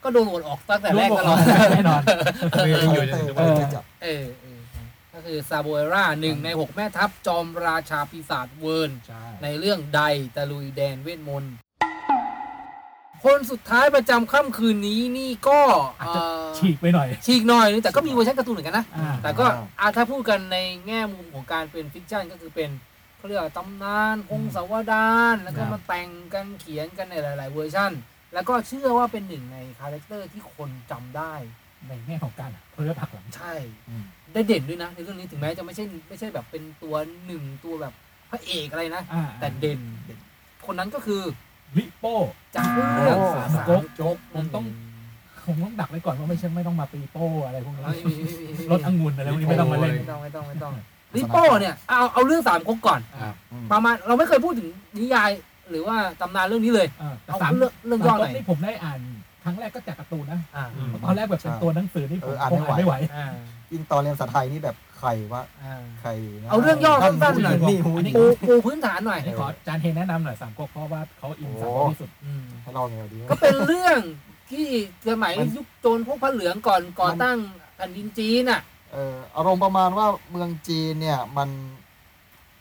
[0.03, 1.37] ก็โดนโหวตออกตั้งแต่แรกตลอด
[1.73, 2.01] แน่นอน
[2.51, 3.11] ไม่ยังอยู่ใน
[4.03, 4.25] เออ
[5.25, 10.01] คือซาโบเอร่าหนึ่งในหกแม่ทัพจอมราชาปีศาจเวิร์นใช่ ในเรื่องได
[10.35, 11.53] ตะลุยแดนเวทมนต์
[13.23, 15.61] คนสุดท้ายประจำค่ำคืนนี้นี่ก็
[15.99, 19.45] เอ่อฉีกไปหน่อย ฉีกหน่อยนึงแต่ก็มีเวอร์ชันการ์ตูนเหมือนกันนะ อ่า แต่ก็
[19.79, 20.57] อาถ้าพูดกันใน
[20.87, 22.69] แง่มุมของการเป็น fiction ก็คือเป็น
[23.17, 27.91] เขาเรียกว่าตำนานพงศาวดารแล้วก็ครับ มาแต่งกันเขียนกันในหลาย ๆ เวอร์ชัน
[28.33, 31.33] แล้วก็เชื่อว่าเป็นหนึ่งใน character ที่คนจำได้
[31.87, 33.53] ในแง่ของการเพื่อหักหลัง ใช่
[33.89, 34.03] อืม
[34.33, 37.93] ได้เด่นด้วยนะในเรื่องนี้ถึงแม้จะไม่ใช่ไม่ใช่แบบเป็นตัวหนึ่งตัวแบบ
[38.29, 39.79] พระเอกอะไรนะ อ่าแต่เด่น
[40.65, 41.21] คนนั้นก็คือ
[41.77, 42.15] ลิโป้
[42.55, 44.63] จากเรื่องโอ้สามสามก๊ก๊กกจกผมต้อง
[45.45, 50.73] ผมต้องดักไว้ก่อนว่าไม่ใช่ไม่ต้องมาปีโป้อะไรพวกนี้ไม่มีไม่มีไม่มีรถองุ่นอะไรพวกนี้ไม่ต้องมาเล่น ไม่ต้องไม่ต้องไม่ต้อง
[51.15, 54.67] ลิโป้เนี่ยเอาเอาเรื่องสามก๊กก่อนอ่าอืมประมาณเราไม่เคยพูดถึง
[54.99, 55.29] นิยาย
[55.69, 58.99] หรือว่าตำนานเรื่องนี้เลย อ่าแต่เอาสามเรื่องเรื่องย่อหน่อยสามก๊กนี่ผมได้อ่าน
[59.43, 63.27] ครั้งแรกก็จากการ์ตูนนะอ่าอืม ตอนแรกแบบเป็นตัวหนังสือนี่ผมเอออ่านคงไม่อ่านไหว ไม่ไหวอ่า
[63.71, 66.09] ยิ่งตอนเรียนภาษาไทยนี่แบบใครว่าอ่า ใคร
[66.41, 73.99] นะเอาเรื่องย่อสั้นๆหน่อย นี่หูย ปูปูพื้นฐานหน่อย อันนี้ขอจานเฮนแนะนำหน่อยสามก๊กเพราะว่าเขาอินสามก๊กที่สุด อืม ให้เราไงดี ก็เป็นเรื่อง
[74.51, 74.67] ที่
[75.09, 77.37] สมัยมัน ยุคโจรพวกพระเหลืองก่อนก่อตั้ง
[77.75, 78.61] แผ่นดินจีนอะ
[78.93, 81.49] เอออารมณ์ประมาณว่าเมืองจีนเนี่ยมัน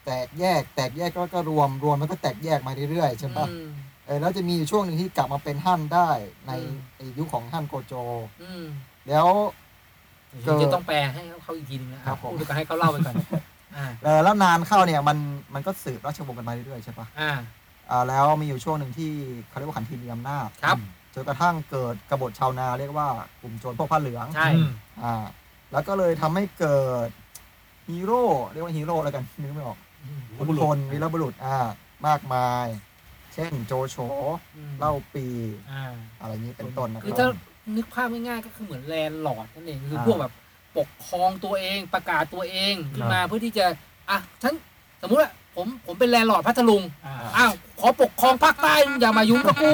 [0.05, 6.09] แตกแยกแตกแยกก็ก็รวมรวมแล้วก็แตกแยกมาเรื่อยๆใช่ปะอืมเออแล้วจะมีอยู่ช่วงหนึ่งที่กลับมาเป็นฮั่นได้
[6.46, 7.94] ในอืมไอ้ยุคของฮั่นโกโจ
[8.42, 8.64] อืม
[9.09, 9.29] แล้ว
[10.44, 13.14] เกิดจะต้องแปลให้เขาอีกทีนึงนะครับผม พูดไปก่อนให้เขาเล่าไปก่อน
[13.77, 15.18] อ่าเออแล้วนานเข้าเนี่ยมัน
[15.55, 17.33] มันก็สืบราชวงศ์กันมาเรื่อยๆใช่ปะอ่า
[17.90, 19.11] อ่าแล้วมีอยู่ช่วงหนึ่งที่
[19.48, 20.77] เขาเรียกว่าขันทีมีอำนาจครับ
[21.14, 23.09] จนกระทั่งเกิดกบฏชาวนาเรียกว่า
[23.40, 24.70] กลุ่มโจรพวกผ้าเหลืองใช่ อืม
[25.03, 25.14] อ่า
[25.72, 27.09] แล้วก็เลยทำให้เกิด
[27.88, 29.79] ฮีโร่เรียกว่าฮีโร่แล้วกันนึกไม่ออก
[30.37, 31.57] ขุนพลวีรบุรุษอ่า
[32.07, 32.66] มากมาย
[33.35, 33.97] เช่นโจโฉ
[34.57, 35.27] อืมเล่าปี
[35.71, 35.85] อ่า
[36.21, 37.31] อะไรอย่างนี้เป็นต้นนะคคือรัถ้าบ
[37.77, 40.33] นึกภาพง่ายๆก็คือเหมือน landlord นั่นเองคืออ่าพวกแบบ
[40.79, 43.66] ปกครองตัวเองประกาศตัวเองขึ้นมาเพื่อที่จะ
[44.11, 44.55] อะฉัน
[45.03, 49.73] สมมุติว่าผมผมเป็น landlord พัทลุงอ่าอ้าวขอปกครองภาคใต้อย่ามายุ่งกับกู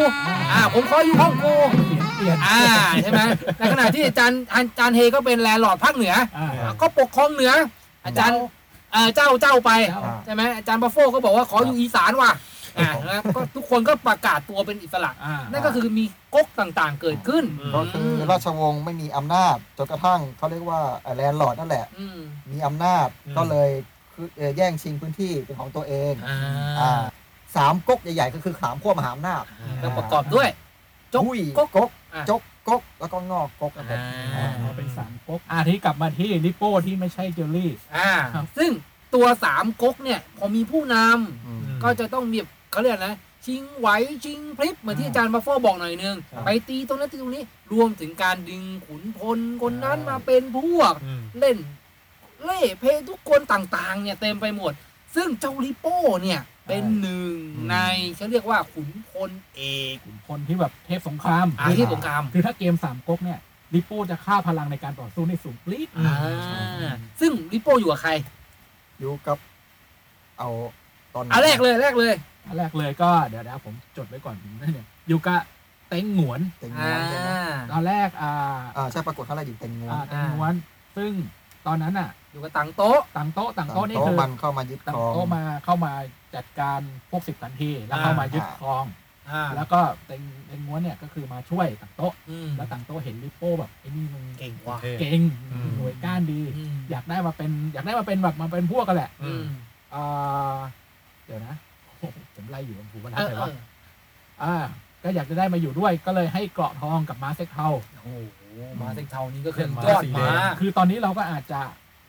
[0.53, 2.61] อ่าผมขออยู่ห้องกูเปลี่ยนเปลี่ยนอ่า
[3.03, 3.21] ใช่ไหม
[3.59, 7.53] ในขณะที่อาจารย์อาจารย์เฮก็เป็น landlord ภาคเหนือ อ่าก็ปกครองเหนือ
[8.07, 8.39] อาจารย์
[8.93, 12.31] เอ่อเจ้าเจ้าไปเจ้าอ่าใช่ไหมอาจารย์บัฟโฟก็บอกว่าขออยู่อีสานว่ะ
[12.79, 20.81] อ่าแล้วก็ทุกคนก็ประกาศตัวเป็นอิสระ อ่า นั่นก็คือมีก๊กต่างๆเกิดขึ้นก็คือราชวงศ์ไม่มีอำนาจจนกระทั่งเขาเรียกว่า
[21.17, 22.19] landlord นั่นแหละ อืม
[22.51, 23.71] มีอำนาจอืม ก็เลย
[24.15, 26.39] คือเอ่อแย่งชิงพื้นที่เป็นของตัวเองอ่า
[26.81, 27.03] อ่า
[27.57, 29.45] สามก๊กใหญ่ๆก็คือสามขั้วมหาอำนาจ
[29.83, 30.49] ก็ประกอบด้วย
[31.15, 33.99] จกหุ้ยก๊ก ก๊กอ่า จกก๊กแล้วก็ง่อก๊กนะครับ
[34.37, 38.71] อ่าเอาเป็นสามก๊กอ่าที่กลับมาที่ลิโป้ที่ไม่ใช่เจลลี่ อ่า ครับ ซึ่ง
[39.15, 42.39] ตัวสามก๊กเนี่ย พอมีผู้นำอืม ก็จะต้องมี
[42.71, 43.15] เขาเรียกนะ
[43.47, 43.89] ชิงไหว
[44.25, 51.57] ชิงพริบเหมือนที่อาจารย์บัฟโฟบอกหน่อยนึง ครับไปตีตรงนั้นตีตรงนี้รวมถึงการดึงขุนพลคนนั้นมาเป็นพวก อืม เล่น
[52.45, 54.73] เล่เพทุกคนต่างๆ เนี่ยเต็มไปหมด
[55.15, 57.35] ซึ่งเจ้าลิโป้เนี่ยเป็นหนึ่ง
[57.71, 57.77] ใน
[58.17, 59.61] เขาเรียกว่าขุนพลเอ
[59.93, 63.39] กขุนพลที่แบบเทพสงครามอาที่สงครามคือถ้าเกมสามก๊กเนี่ย
[63.75, 66.15] ลิโป้จะฆ่าพลังในการต่อสู้ในสูงปรี๊ด อ่า
[67.21, 68.13] ซึ่งลิโป้อยู่กับใคร
[69.01, 69.39] อยู่กับ
[70.39, 70.49] เอา
[71.15, 72.15] ตอนอะแรกเลยแรกเลย
[72.49, 75.41] อันแรกเลยก็เดี๋ยวนะผมจดไว้ก่อนเนี่ยอยู่กับ
[75.89, 77.29] เต็งหงวนเต็งงอ่าวนใช่ไหม
[77.73, 78.33] ตอนแรกอ่า
[78.77, 80.55] อ่าใช่ปรากฏเขาอะไรอยู่เต็งงวอ่านเต็งหงวน
[80.97, 81.13] ซึ่ง
[81.67, 85.93] ตอนนั้นอะอยู่กับตังโต๊ะต่างโต๊ะต่างโต๊ะนี่โต๊ะคือมันเข้ามายึดต่าคงรองโต๊ะมาเข้ามา
[86.35, 86.81] จัดการ
[87.11, 88.85] พวกสิบทันทีแล้วอ่าเข้ามายึดครอง
[89.31, 95.21] อ่าแล้วก็เต็งเต็งหงวนเนี่ยก็คือมาช่วยต่างโต๊ะอืมแล้วต่างโต๊ะเห็นลิโป้แบบไอ้นี่มึงเก่งว่ะเท่เก่ง
[95.53, 99.45] อืมหน่วยก้านดีอืมอยากได้มาเป็นอยากได้มาเป็นแบบมาเป็นพวกกันแหละอืม
[99.95, 100.59] อ่า
[101.27, 101.68] เดี๋ยวนะโอ้โห
[102.37, 104.57] ผมไล่อยู่ผมบรรทัเอดอไหนเอวะออ่า
[105.03, 108.09] ก็อยากจะได้มาอยู่ด้วยก็เลยให้เกราะทองกับม้าเซ็กเทาโอ้โห
[108.81, 111.61] มาเซ็กเทานี้ก็คือม้ายอดสีแดม้างคือตอนนี้เราก็อาจจะ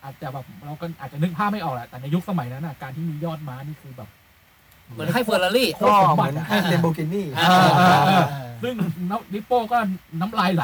[0.04, 4.10] อาจจะแบบเราก็อาจจะนึกภาพไม่ออกแหละแต่ในยุคสมัยนั้นน่ะการที่มียอดม้านี่คือแบบ
[4.93, 7.49] เหมือนให้เฟอร์รารี่ก็เหมือนให้เลมโบกินี่อ่า
[7.80, 8.25] อ่าอ่าอ่า
[8.60, 8.75] เซึ่ง
[9.10, 9.78] น้ำลิปโป้ก็
[10.19, 10.63] น้ำลายไหล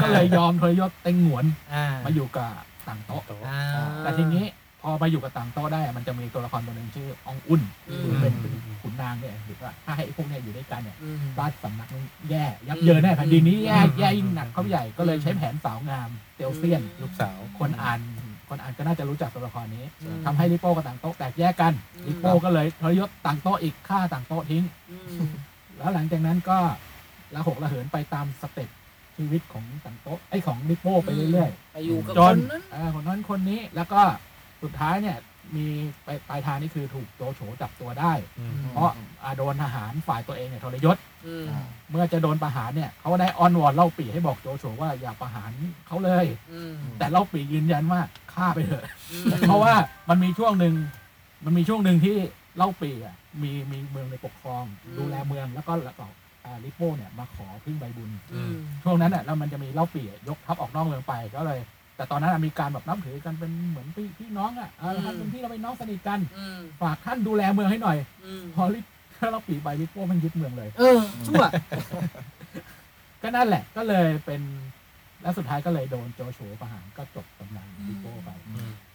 [0.00, 2.50] ก็เลยยอมทรยศเต็งหงวนอ่ามาอยู่กับ
[2.86, 3.60] ต่างโต๊ะอ่า
[4.02, 4.44] แต่ทีนี้
[4.84, 18.00] พอมาอยู่กับต่างโต๊ะได้อะมันจะมีตัวละครตัวหนึ่งชื่ออองอุ่นอืมคือเป็นเป็นขุนนางเนี่ยหรือว่าถ้าให้พวกเนี้ยอยู่ด้วยกันเนี่ยอืมราชสำนักมันแย่ยับเยินแน่แผ่นดินนี้แย่อืมแย่ยิ่งหนักเข้าไปใหญ่ก็เลยใช้แผนสาวงามเตลเซียน ลูกสาวคนอ่าน
[18.48, 24.96] คนอ่านก็น่าจะรู้จักตัวละครนี้อืมทำให้ลิโป้กับต่างโต๊ะแตกแยกกันอืมลิโป้ก็เลยทรยศต่างโต๊ะอีกฆ่าต่างโต๊ะทิ้งอื
[25.28, 25.30] ม
[25.78, 26.58] แล้วหลังจากนั้นก็
[27.34, 28.68] ละหกละเหินไปตาม step
[29.16, 34.02] ชีวิตของตั๋งโต๊ะไอ้ของลิโป้ไปเรื่อยไปอยู่กับจคนนนั้นๆอ่าคนนั้นคนนี้แล้วก็
[34.64, 35.18] สุดท้ายเนี่ย
[35.56, 35.66] มี
[36.04, 38.12] ไปปลายทางนี่คือถูกโจโฉจับตัวได้
[38.72, 38.90] เพราะ
[39.22, 40.96] อ่าโดนทหารฝ่ายตัวเองเนี่ยทรยศ
[41.26, 41.46] อืม
[41.90, 45.50] เมื่อจะโดนประหารเนี่ยเขาได้อ้อนวอนเล่าปีให้บอกโจโฉว่าอย่าประหาร
[45.86, 48.00] เขาเลยอืมแต่เล่าปียืนยันว่า
[48.32, 49.74] ฆ่าไปเถอะอืมเพราะว่า
[50.08, 50.74] มันมีช่วงหนึ่ง
[51.44, 52.16] มันมีช่วงหนึ่งที่
[52.56, 54.64] เล่าปีอะมีมีเมืองในปกครอง
[54.98, 56.06] ดูแลเมืองแล้วก็แล้วก็
[56.44, 61.60] อ่าลิโป้เนี่ยมาขอพึ่งใบบุญอืมช่วงนั้นอะแล้วมันจะมีเล่าปีอะยกทัพออกนอกเมืองไปก็เลย
[61.96, 68.80] แต่ตอนนั้นอะมีการแบบนับถือกันเป็นเหมือนพี่พี่น้องอะเออท่านเป็นพี่เราเป็นน้องสนิทกัน อืมฝากท่านดูแลเมืองให้หน่อย อืมพอลิ
[69.18, 71.44] ถ้าเล่าปีไปลิโป้มันยึดเมืองเลย เออชั่ว
[73.22, 74.40] ก็นั่นแหละก็เลยเป็น
[75.24, 78.28] แล้วสุดท้ายก็เลยโดนโจโฉประหารก็จบตำนานลิโป้ไป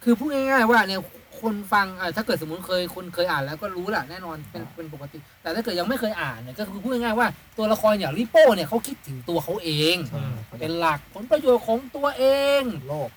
[0.03, 1.01] คือพูดง่ายๆว่าเนี่ย
[1.41, 10.25] คนฟังอะถ้าเกิดสมมติเคยคนเคยอ่านแล้วก็รู้แหละแน่นอนเป็นเป็นปกติ แต่ถ้าเกิดยังไม่เคยอ่านเนี่ยก็คือพูดง่ายๆว่าตัวละครอย่างลิโป้เนี่ยเขาคิดถึงตัวเขาเอง ใช่
[10.59, 12.25] เป็นหลักผลประโยชน์ของตัวเอ
[12.59, 13.09] ง โลก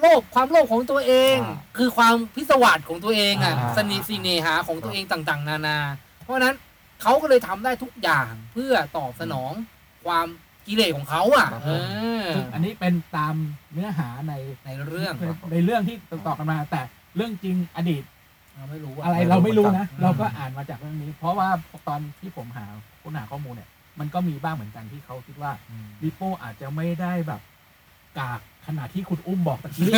[0.00, 5.78] โลภความโลภของตัวเอง อ่าคือความพิศวาสของตัวเองอะอ่า สนิทสีเนหาของตัวเองต่างๆ นานา
[6.22, 6.54] เพราะฉะนั้น
[7.02, 9.52] เขาก็เลยทำได้ทุกอย่างเพื่อตอบสนอง
[10.04, 10.26] ความ
[10.70, 11.70] กิเลสของเขาอะ เอ
[12.22, 13.34] อซึ่งอันนี้เป็นตาม
[13.72, 14.34] เนื้อหาใน
[14.66, 15.14] ในเรื่อง
[15.52, 16.82] ในเรื่องที่ต่อกันมา แต่
[17.16, 18.02] เรื่องจริงอดีต
[18.54, 21.48] เราไม่รู้อะไรว่าเราไม่รู้นะอืมเราก็อ่านมาจากเรื่องนี้ เพราะว่า
[21.88, 22.66] ตอนที่ผมหา
[23.02, 25.52] ค้นหาข้อมูลเนี่ย มันก็มีบ้างเหมือนกันที่เขาคิดว่า
[26.02, 27.40] ลิโป้อาจจะไม่ได้แบบ
[28.18, 29.90] กากขนาดที่คุณอุ้มบอกตะกี้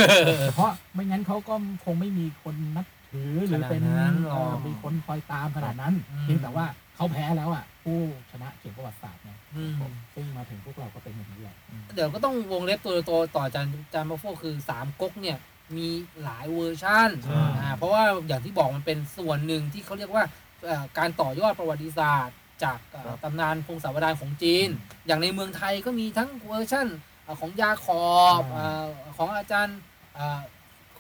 [0.54, 1.54] เพราะไม่งั้นเขาก็
[1.84, 7.98] คงไม่มีคนนับถือหรือเป็นขนาดนั้นหรเออกอมีคนคอยตามขนาดนั้นอืมเพียงแต่ว่า เขาแพ้แล้วอะ ผู้
[8.30, 9.74] ชนะเขียนประวัติศาสตร์เนี่ยอืม
[10.14, 11.56] ซึ่งมาถึงพวกเราก็เป็นแบบนี้แหละ
[11.94, 15.38] เดี๋ยวก็ต้องวงเล็บตัวตัวต่อจานจานมาโฟคือสามก๊กเนี่ย
[15.76, 15.88] มี
[16.22, 20.24] หลายเวอร์ชันใช่ อ่าเพราะว่าอย่างที่บอกมันเป็นส่วนหนึ่งที่เขาเรียกว่า
[20.66, 24.68] เอ่อการต่อยอดประวัติศาสตร์ จากเอ่อครับ ตำนานพงศาวดารของจีน
[25.06, 26.86] อย่างในเมืองไทยก็มีทั้งเวอร์ชัน
[27.24, 28.04] เอ่อของยาขอ
[28.40, 29.78] บเอ่อของอาจารย์
[30.14, 30.40] เอ่อ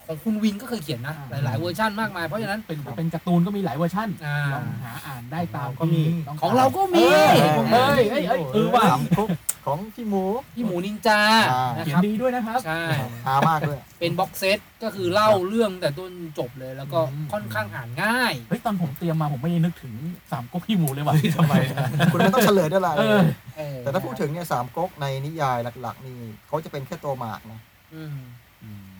[0.06, 7.32] ของคุณวินก็เคยเขียนนะ หลาย ๆ เวอร์ชันมากมายเพราะฉะนั้นเป็นเป็นการ์ตูนก็มีหลายเวอร์ชันอ่าลองหาอ่านได้ตามก็มีที่ต้ของเราก็มีเออ
[7.70, 9.28] เฮ้ยเฮ้ยเฮ้ยเออว่าสามก๊ก
[9.66, 11.20] ของพี่หมูพี่หมูนินจา
[11.52, 12.82] อ่านะเขียคนรับดีด้วยนะครับใช่
[13.26, 19.94] หามากด้วยเป็นบ็อกเซตก็คือเล่าเรื่องแต่ต้นจบเลยแล้วก็อืมค่อนข้างอ่านง่ายเฮ้ยตอนผมเตรียมมาผมไม่ได้นึกถึง
[20.32, 23.20] สามก๊กขี้หมูเลยว่ะทำไมนะคุณไม่ต้องเฉลยด้วยล่ะเออ
[23.56, 27.60] เออแต่ถ้าพูดถึงเนี่ยสามก๊กในนิยายหลัก ๆ นี่เขาจะเป็นแค่ตัวหมากนะ
[27.94, 28.41] อืมเพ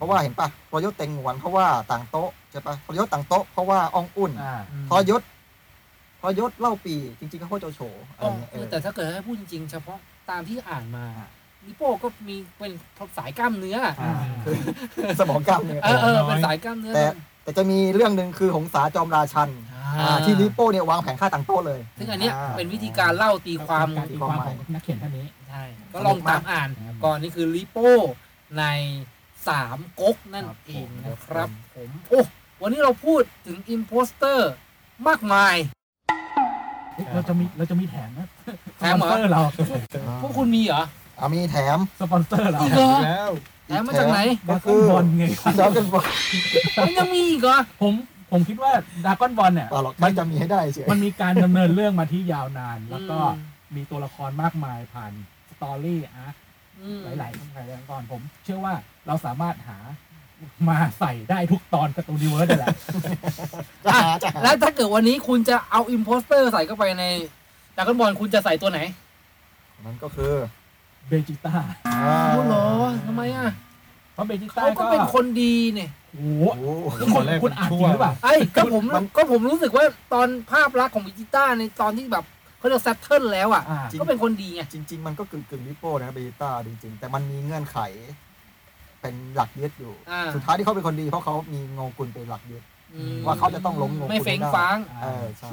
[0.03, 5.23] ราะว่าเห็นปะทรยศเต็งหวนเพราะว่าต่างโต๊ะใช่ปะทรยศต่างโต๊ะเพราะว่าอองอุ่นอ่าทรยศ
[6.21, 7.81] ทรยศเล่าปีจริงๆเขาโคโจโฉ
[8.15, 9.99] อะไรอ๋อเงี้ยเอเอออแต่ถ้าเกิดให้พูดจริงๆ เฉพาะ
[10.31, 11.07] ตามที่อ่านมา
[11.67, 12.73] นิโป้ก็มีเป็น
[13.19, 14.13] สายกล้ามเนื้ออ่า
[14.45, 14.55] คือ
[15.21, 17.05] สมองกล้ามเนี่ยเออเออเป็นสายกล้ามเนื้อแต่
[17.43, 25.63] แต่จะมีเรื่องหนึ่งคือหงสาจอมราชันอ่าอ่าที่ลิโป้เนี่ยวางแผนฆ่าต่างโต๊ะเลย ซึ่งอันเนี้ยอ่าเป็นวิธีการเล่าตีความการตีความของนักเขียนท่านนี้ใช่
[25.93, 27.91] ก็ลองตามอ่านครับก่อนนี่คือลิโป้
[28.59, 28.65] ใน
[29.49, 32.21] สามก๊กนั่นครับเองผมนะครับ ผมโอ้
[32.63, 34.53] วันนี้เราพูดถึง imposter
[35.09, 35.55] มากมาย
[36.95, 38.29] เฮ้ยเราจะมีเราจะมีแถมนะ
[38.79, 39.43] แถมเหรอสปอนเซอร์เรา
[40.23, 40.83] พวกคุณมีเหรอ
[41.19, 43.31] อ่ามีแถมสปอนเซอร์เราอีกเหรอแล้ว
[43.67, 46.05] แถมมาจากไหนดราก้อนบอลไงครับแล้วกันบอก
[46.83, 47.95] มันยังมีอีกเหรอผม
[48.33, 48.73] ผมคิดว่า
[49.05, 55.13] ดราก้อนบอลเนี่ยเปล่าหรอกมันจะมีให้ได้เฉยมันมีการดำเนินเรื่องมาที่ยาวนาน แล้วก็อืมมีตัวละครมากมายผ่าน
[55.51, 56.35] story arc
[56.81, 58.75] อืมหลายๆหลายๆตอนผม เชื่อว่า
[59.07, 59.79] เราสามารถหา
[60.69, 62.69] มาใส่ได้ทุกตอนการ์ตูนนิเวิร์สได้แหละ
[63.85, 67.05] จะหาจะหาแล้วถ้าเกิดวันนี้คุณจะเอา imposter ใส่เข้าไปใน
[67.77, 68.81] ดราก้อนบอลคุณจะใส่ตัวไหน
[69.85, 70.33] นั่นก็คือ
[71.09, 71.55] เบจิต้า
[71.89, 71.99] อ่า
[72.35, 72.55] โอ้โห
[73.07, 73.49] ทำไมอะ
[74.15, 82.25] เพราะเบจิต้าเขาก็ก็เป็นคนดีเนี่ยโอ้โหโอ้โหคุณคุณคุณอ่านจริงหรือเปล่าไอ้ก็ผมมันก็ผมรู้สึกว่าตอนภาพลักษณ์ของเบจิต้าในตอนที่แบบ
[82.59, 87.79] เขาเรียกแซตเทิลแล้วอะอ่า ก็เป็นคนดีไง จริง ๆ มันก็กึ่งกึ่งลิโป้นะเบต้าจริง ๆ แต่มันมีเงื่อนไข
[89.03, 92.63] เป็นหลักยึดอยู่ อ่าสุดท้ายที่เขาเป็นคนดีเพราะเขามีโงกุลเป็นหลักยึด
[92.95, 95.51] อืมว่าเขาจะต้องล้มงงไม่เฟ้งคุณได้ฟ้างเออใช่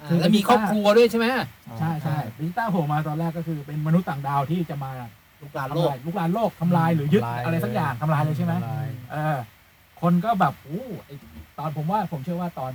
[0.00, 1.26] อ่าแล้วมีครอบครัวด้วยใช่ไหม
[1.78, 4.90] ใช่ใช่เบจิต้าโผล่มาตอนแรกก็คือเป็นมนุษย์ต่างดาวที่จะมา
[5.42, 9.36] ลูกหลานทำโลกลายลูกหลานโลกทำลายหรือยึดทำลายอะไรสักอย่างทำลายเลยใช่ไหม ทำลายเออ
[10.02, 11.14] คนก็แบบโอ้ไอ้
[11.58, 12.72] ตอนผมว่าผมเชื่อว่าตอน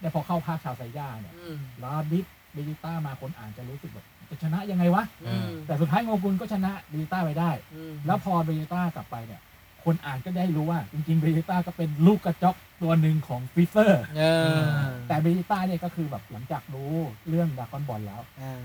[0.00, 9.40] เนี่ยพอเข้าภาคชาวไซย่าเนี่ยอืมราดิซเบจิต้ามาคนอ่านจะรู้สึกแบบ จะชนะยังไงวะ อืม แต่สุดท้ายโงกุนก็ชนะเบจิต้าไปได้ อืมแล้วพอเบจิต้ากลับไปเนี่ย
[9.84, 14.22] คนอ่านก็ได้รู้ว่าจริงๆเบจิต้าก็เป็นลูกกระจอกตัวหนึ่งของฟรีเซอร์ เอ
[14.58, 14.60] อ
[15.08, 16.92] แต่เบจิต้าเนี่ยก็คือแบบหลังจากรู้
[17.28, 18.20] เรื่องดราก้อนบอลแล้ว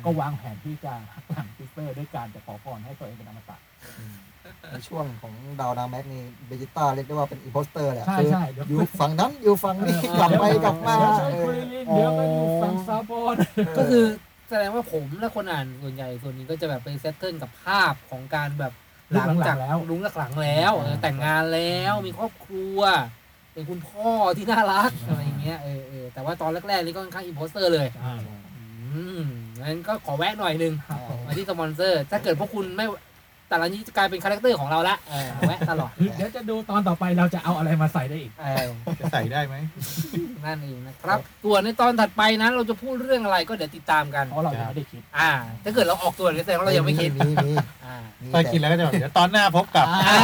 [0.05, 3.57] ก็วางแผนที่จะหักหลังฟรีเซอร์ด้วยการจะขอพรให้ตัวเองเป็นอมตะ
[4.71, 13.35] ในช่วงของดาวนาเม็กนี่เบจิต้าเรียกได้ว่าเป็น imposter แหละใช่คือใช่เดี๋ยวอยู่ฝั่งนั้นอยู่ฝั่งนี้กลับไปกลับมาเดี๋ยวใช่เออคุริลินเดี๋ยวก็อยู่ฝั่งซาบอน
[13.77, 14.05] ก็คือ
[14.49, 18.73] แสดงว่าผมและคนอ่านส่วนใหญ่ส่วนนี้ก็จะแบบไป settle กับภาพของการแบบ
[19.13, 22.79] ยุคหลังๆแล้วยุคหลังๆแล้วเออแต่งงานแล้วมีครอบครัว
[23.53, 27.87] เป็นคุณพ่อที่น่ารักอะไรอย่างเงี้ยเออเออแต่ว่าตอนแรกๆนี่ก็ค่อนข้าง imposter เลย
[28.93, 29.23] อืม
[29.61, 30.73] งั้นก็ขอแวะหน่อยหนึ่ง
[31.25, 32.85] มาที่สปอนเซอร์ ถ้าเกิดพวกคุณไม่
[33.49, 38.69] แต่ละนี้จะกลายเป็น character ของเราละเออแวะตลอดเดี๋ยวจะดูตอนต่อไปเราจะเอาอะไรมาใส่ได้อีกเออ
[38.99, 39.55] จะใส่ได้ไหม
[40.45, 45.31] นั่นเองนะครับส่วนในตอนถัดไปนั้นเราจะพูดเรื่องอะไรก็เดี๋ยวติดตามกันเพราะเรายังไม่ได้คิด อ่า
[45.63, 47.51] ถ้าเกิดเราออกตัวเลยแสดงว่าเรายังไม่คิดมีมี
[47.85, 50.19] อ่ามีถ้าคิดแล้วก็จะแบบเดี๋ยวตอนหน้าพบกับอ่า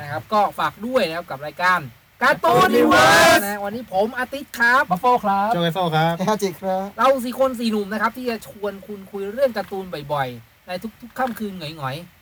[0.00, 1.80] นะครับก็ฝากด้วยนะครับกับรายการ
[2.22, 10.70] การ์ตูนนิเวิร์สนะวันนี้ผมอาทิตย์ครับบัฟโฟครับโจเกโซครับแค่จิครับ เราสี่คนสี่หนุ่มนะครับ ที่จะชวนคุณคุยเรื่องการ์ตูนบ่อยๆ ใน
[11.00, 12.13] ทุกๆค่ำคืนหงอยๆ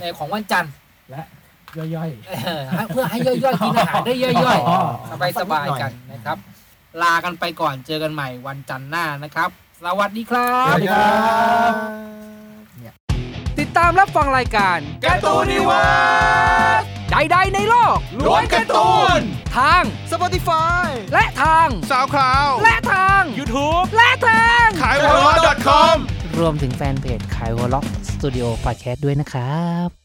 [0.00, 0.72] ในของวันจันทร์
[1.10, 1.22] และ
[1.96, 6.36] ย่อยเออเพื่อให้ย่อยๆกินอาหารได้ย่อยอ๋อๆสบายๆกันนะครับ
[7.02, 9.50] ลากันไปก่อนเจอกันใหม่วันจันทร์หน้านะครับ
[9.84, 11.10] สวัสดีครับ สวั สดีครั
[11.70, 11.72] บ
[13.58, 19.20] ติดตามรับฟังรายการการ์ตูนนิเวิร์ส ใดๆในโลกล้วนการ์ตูน
[19.56, 25.12] ทาง Spotify และทาง สาวคราว และทาง YouTube และทาง ขายวอ
[25.46, 25.96] ล .com
[26.40, 29.99] รวมถึงแฟนเพจขายวอล็อกสตูดิโอพอดแคสต์ด้วยนะครับ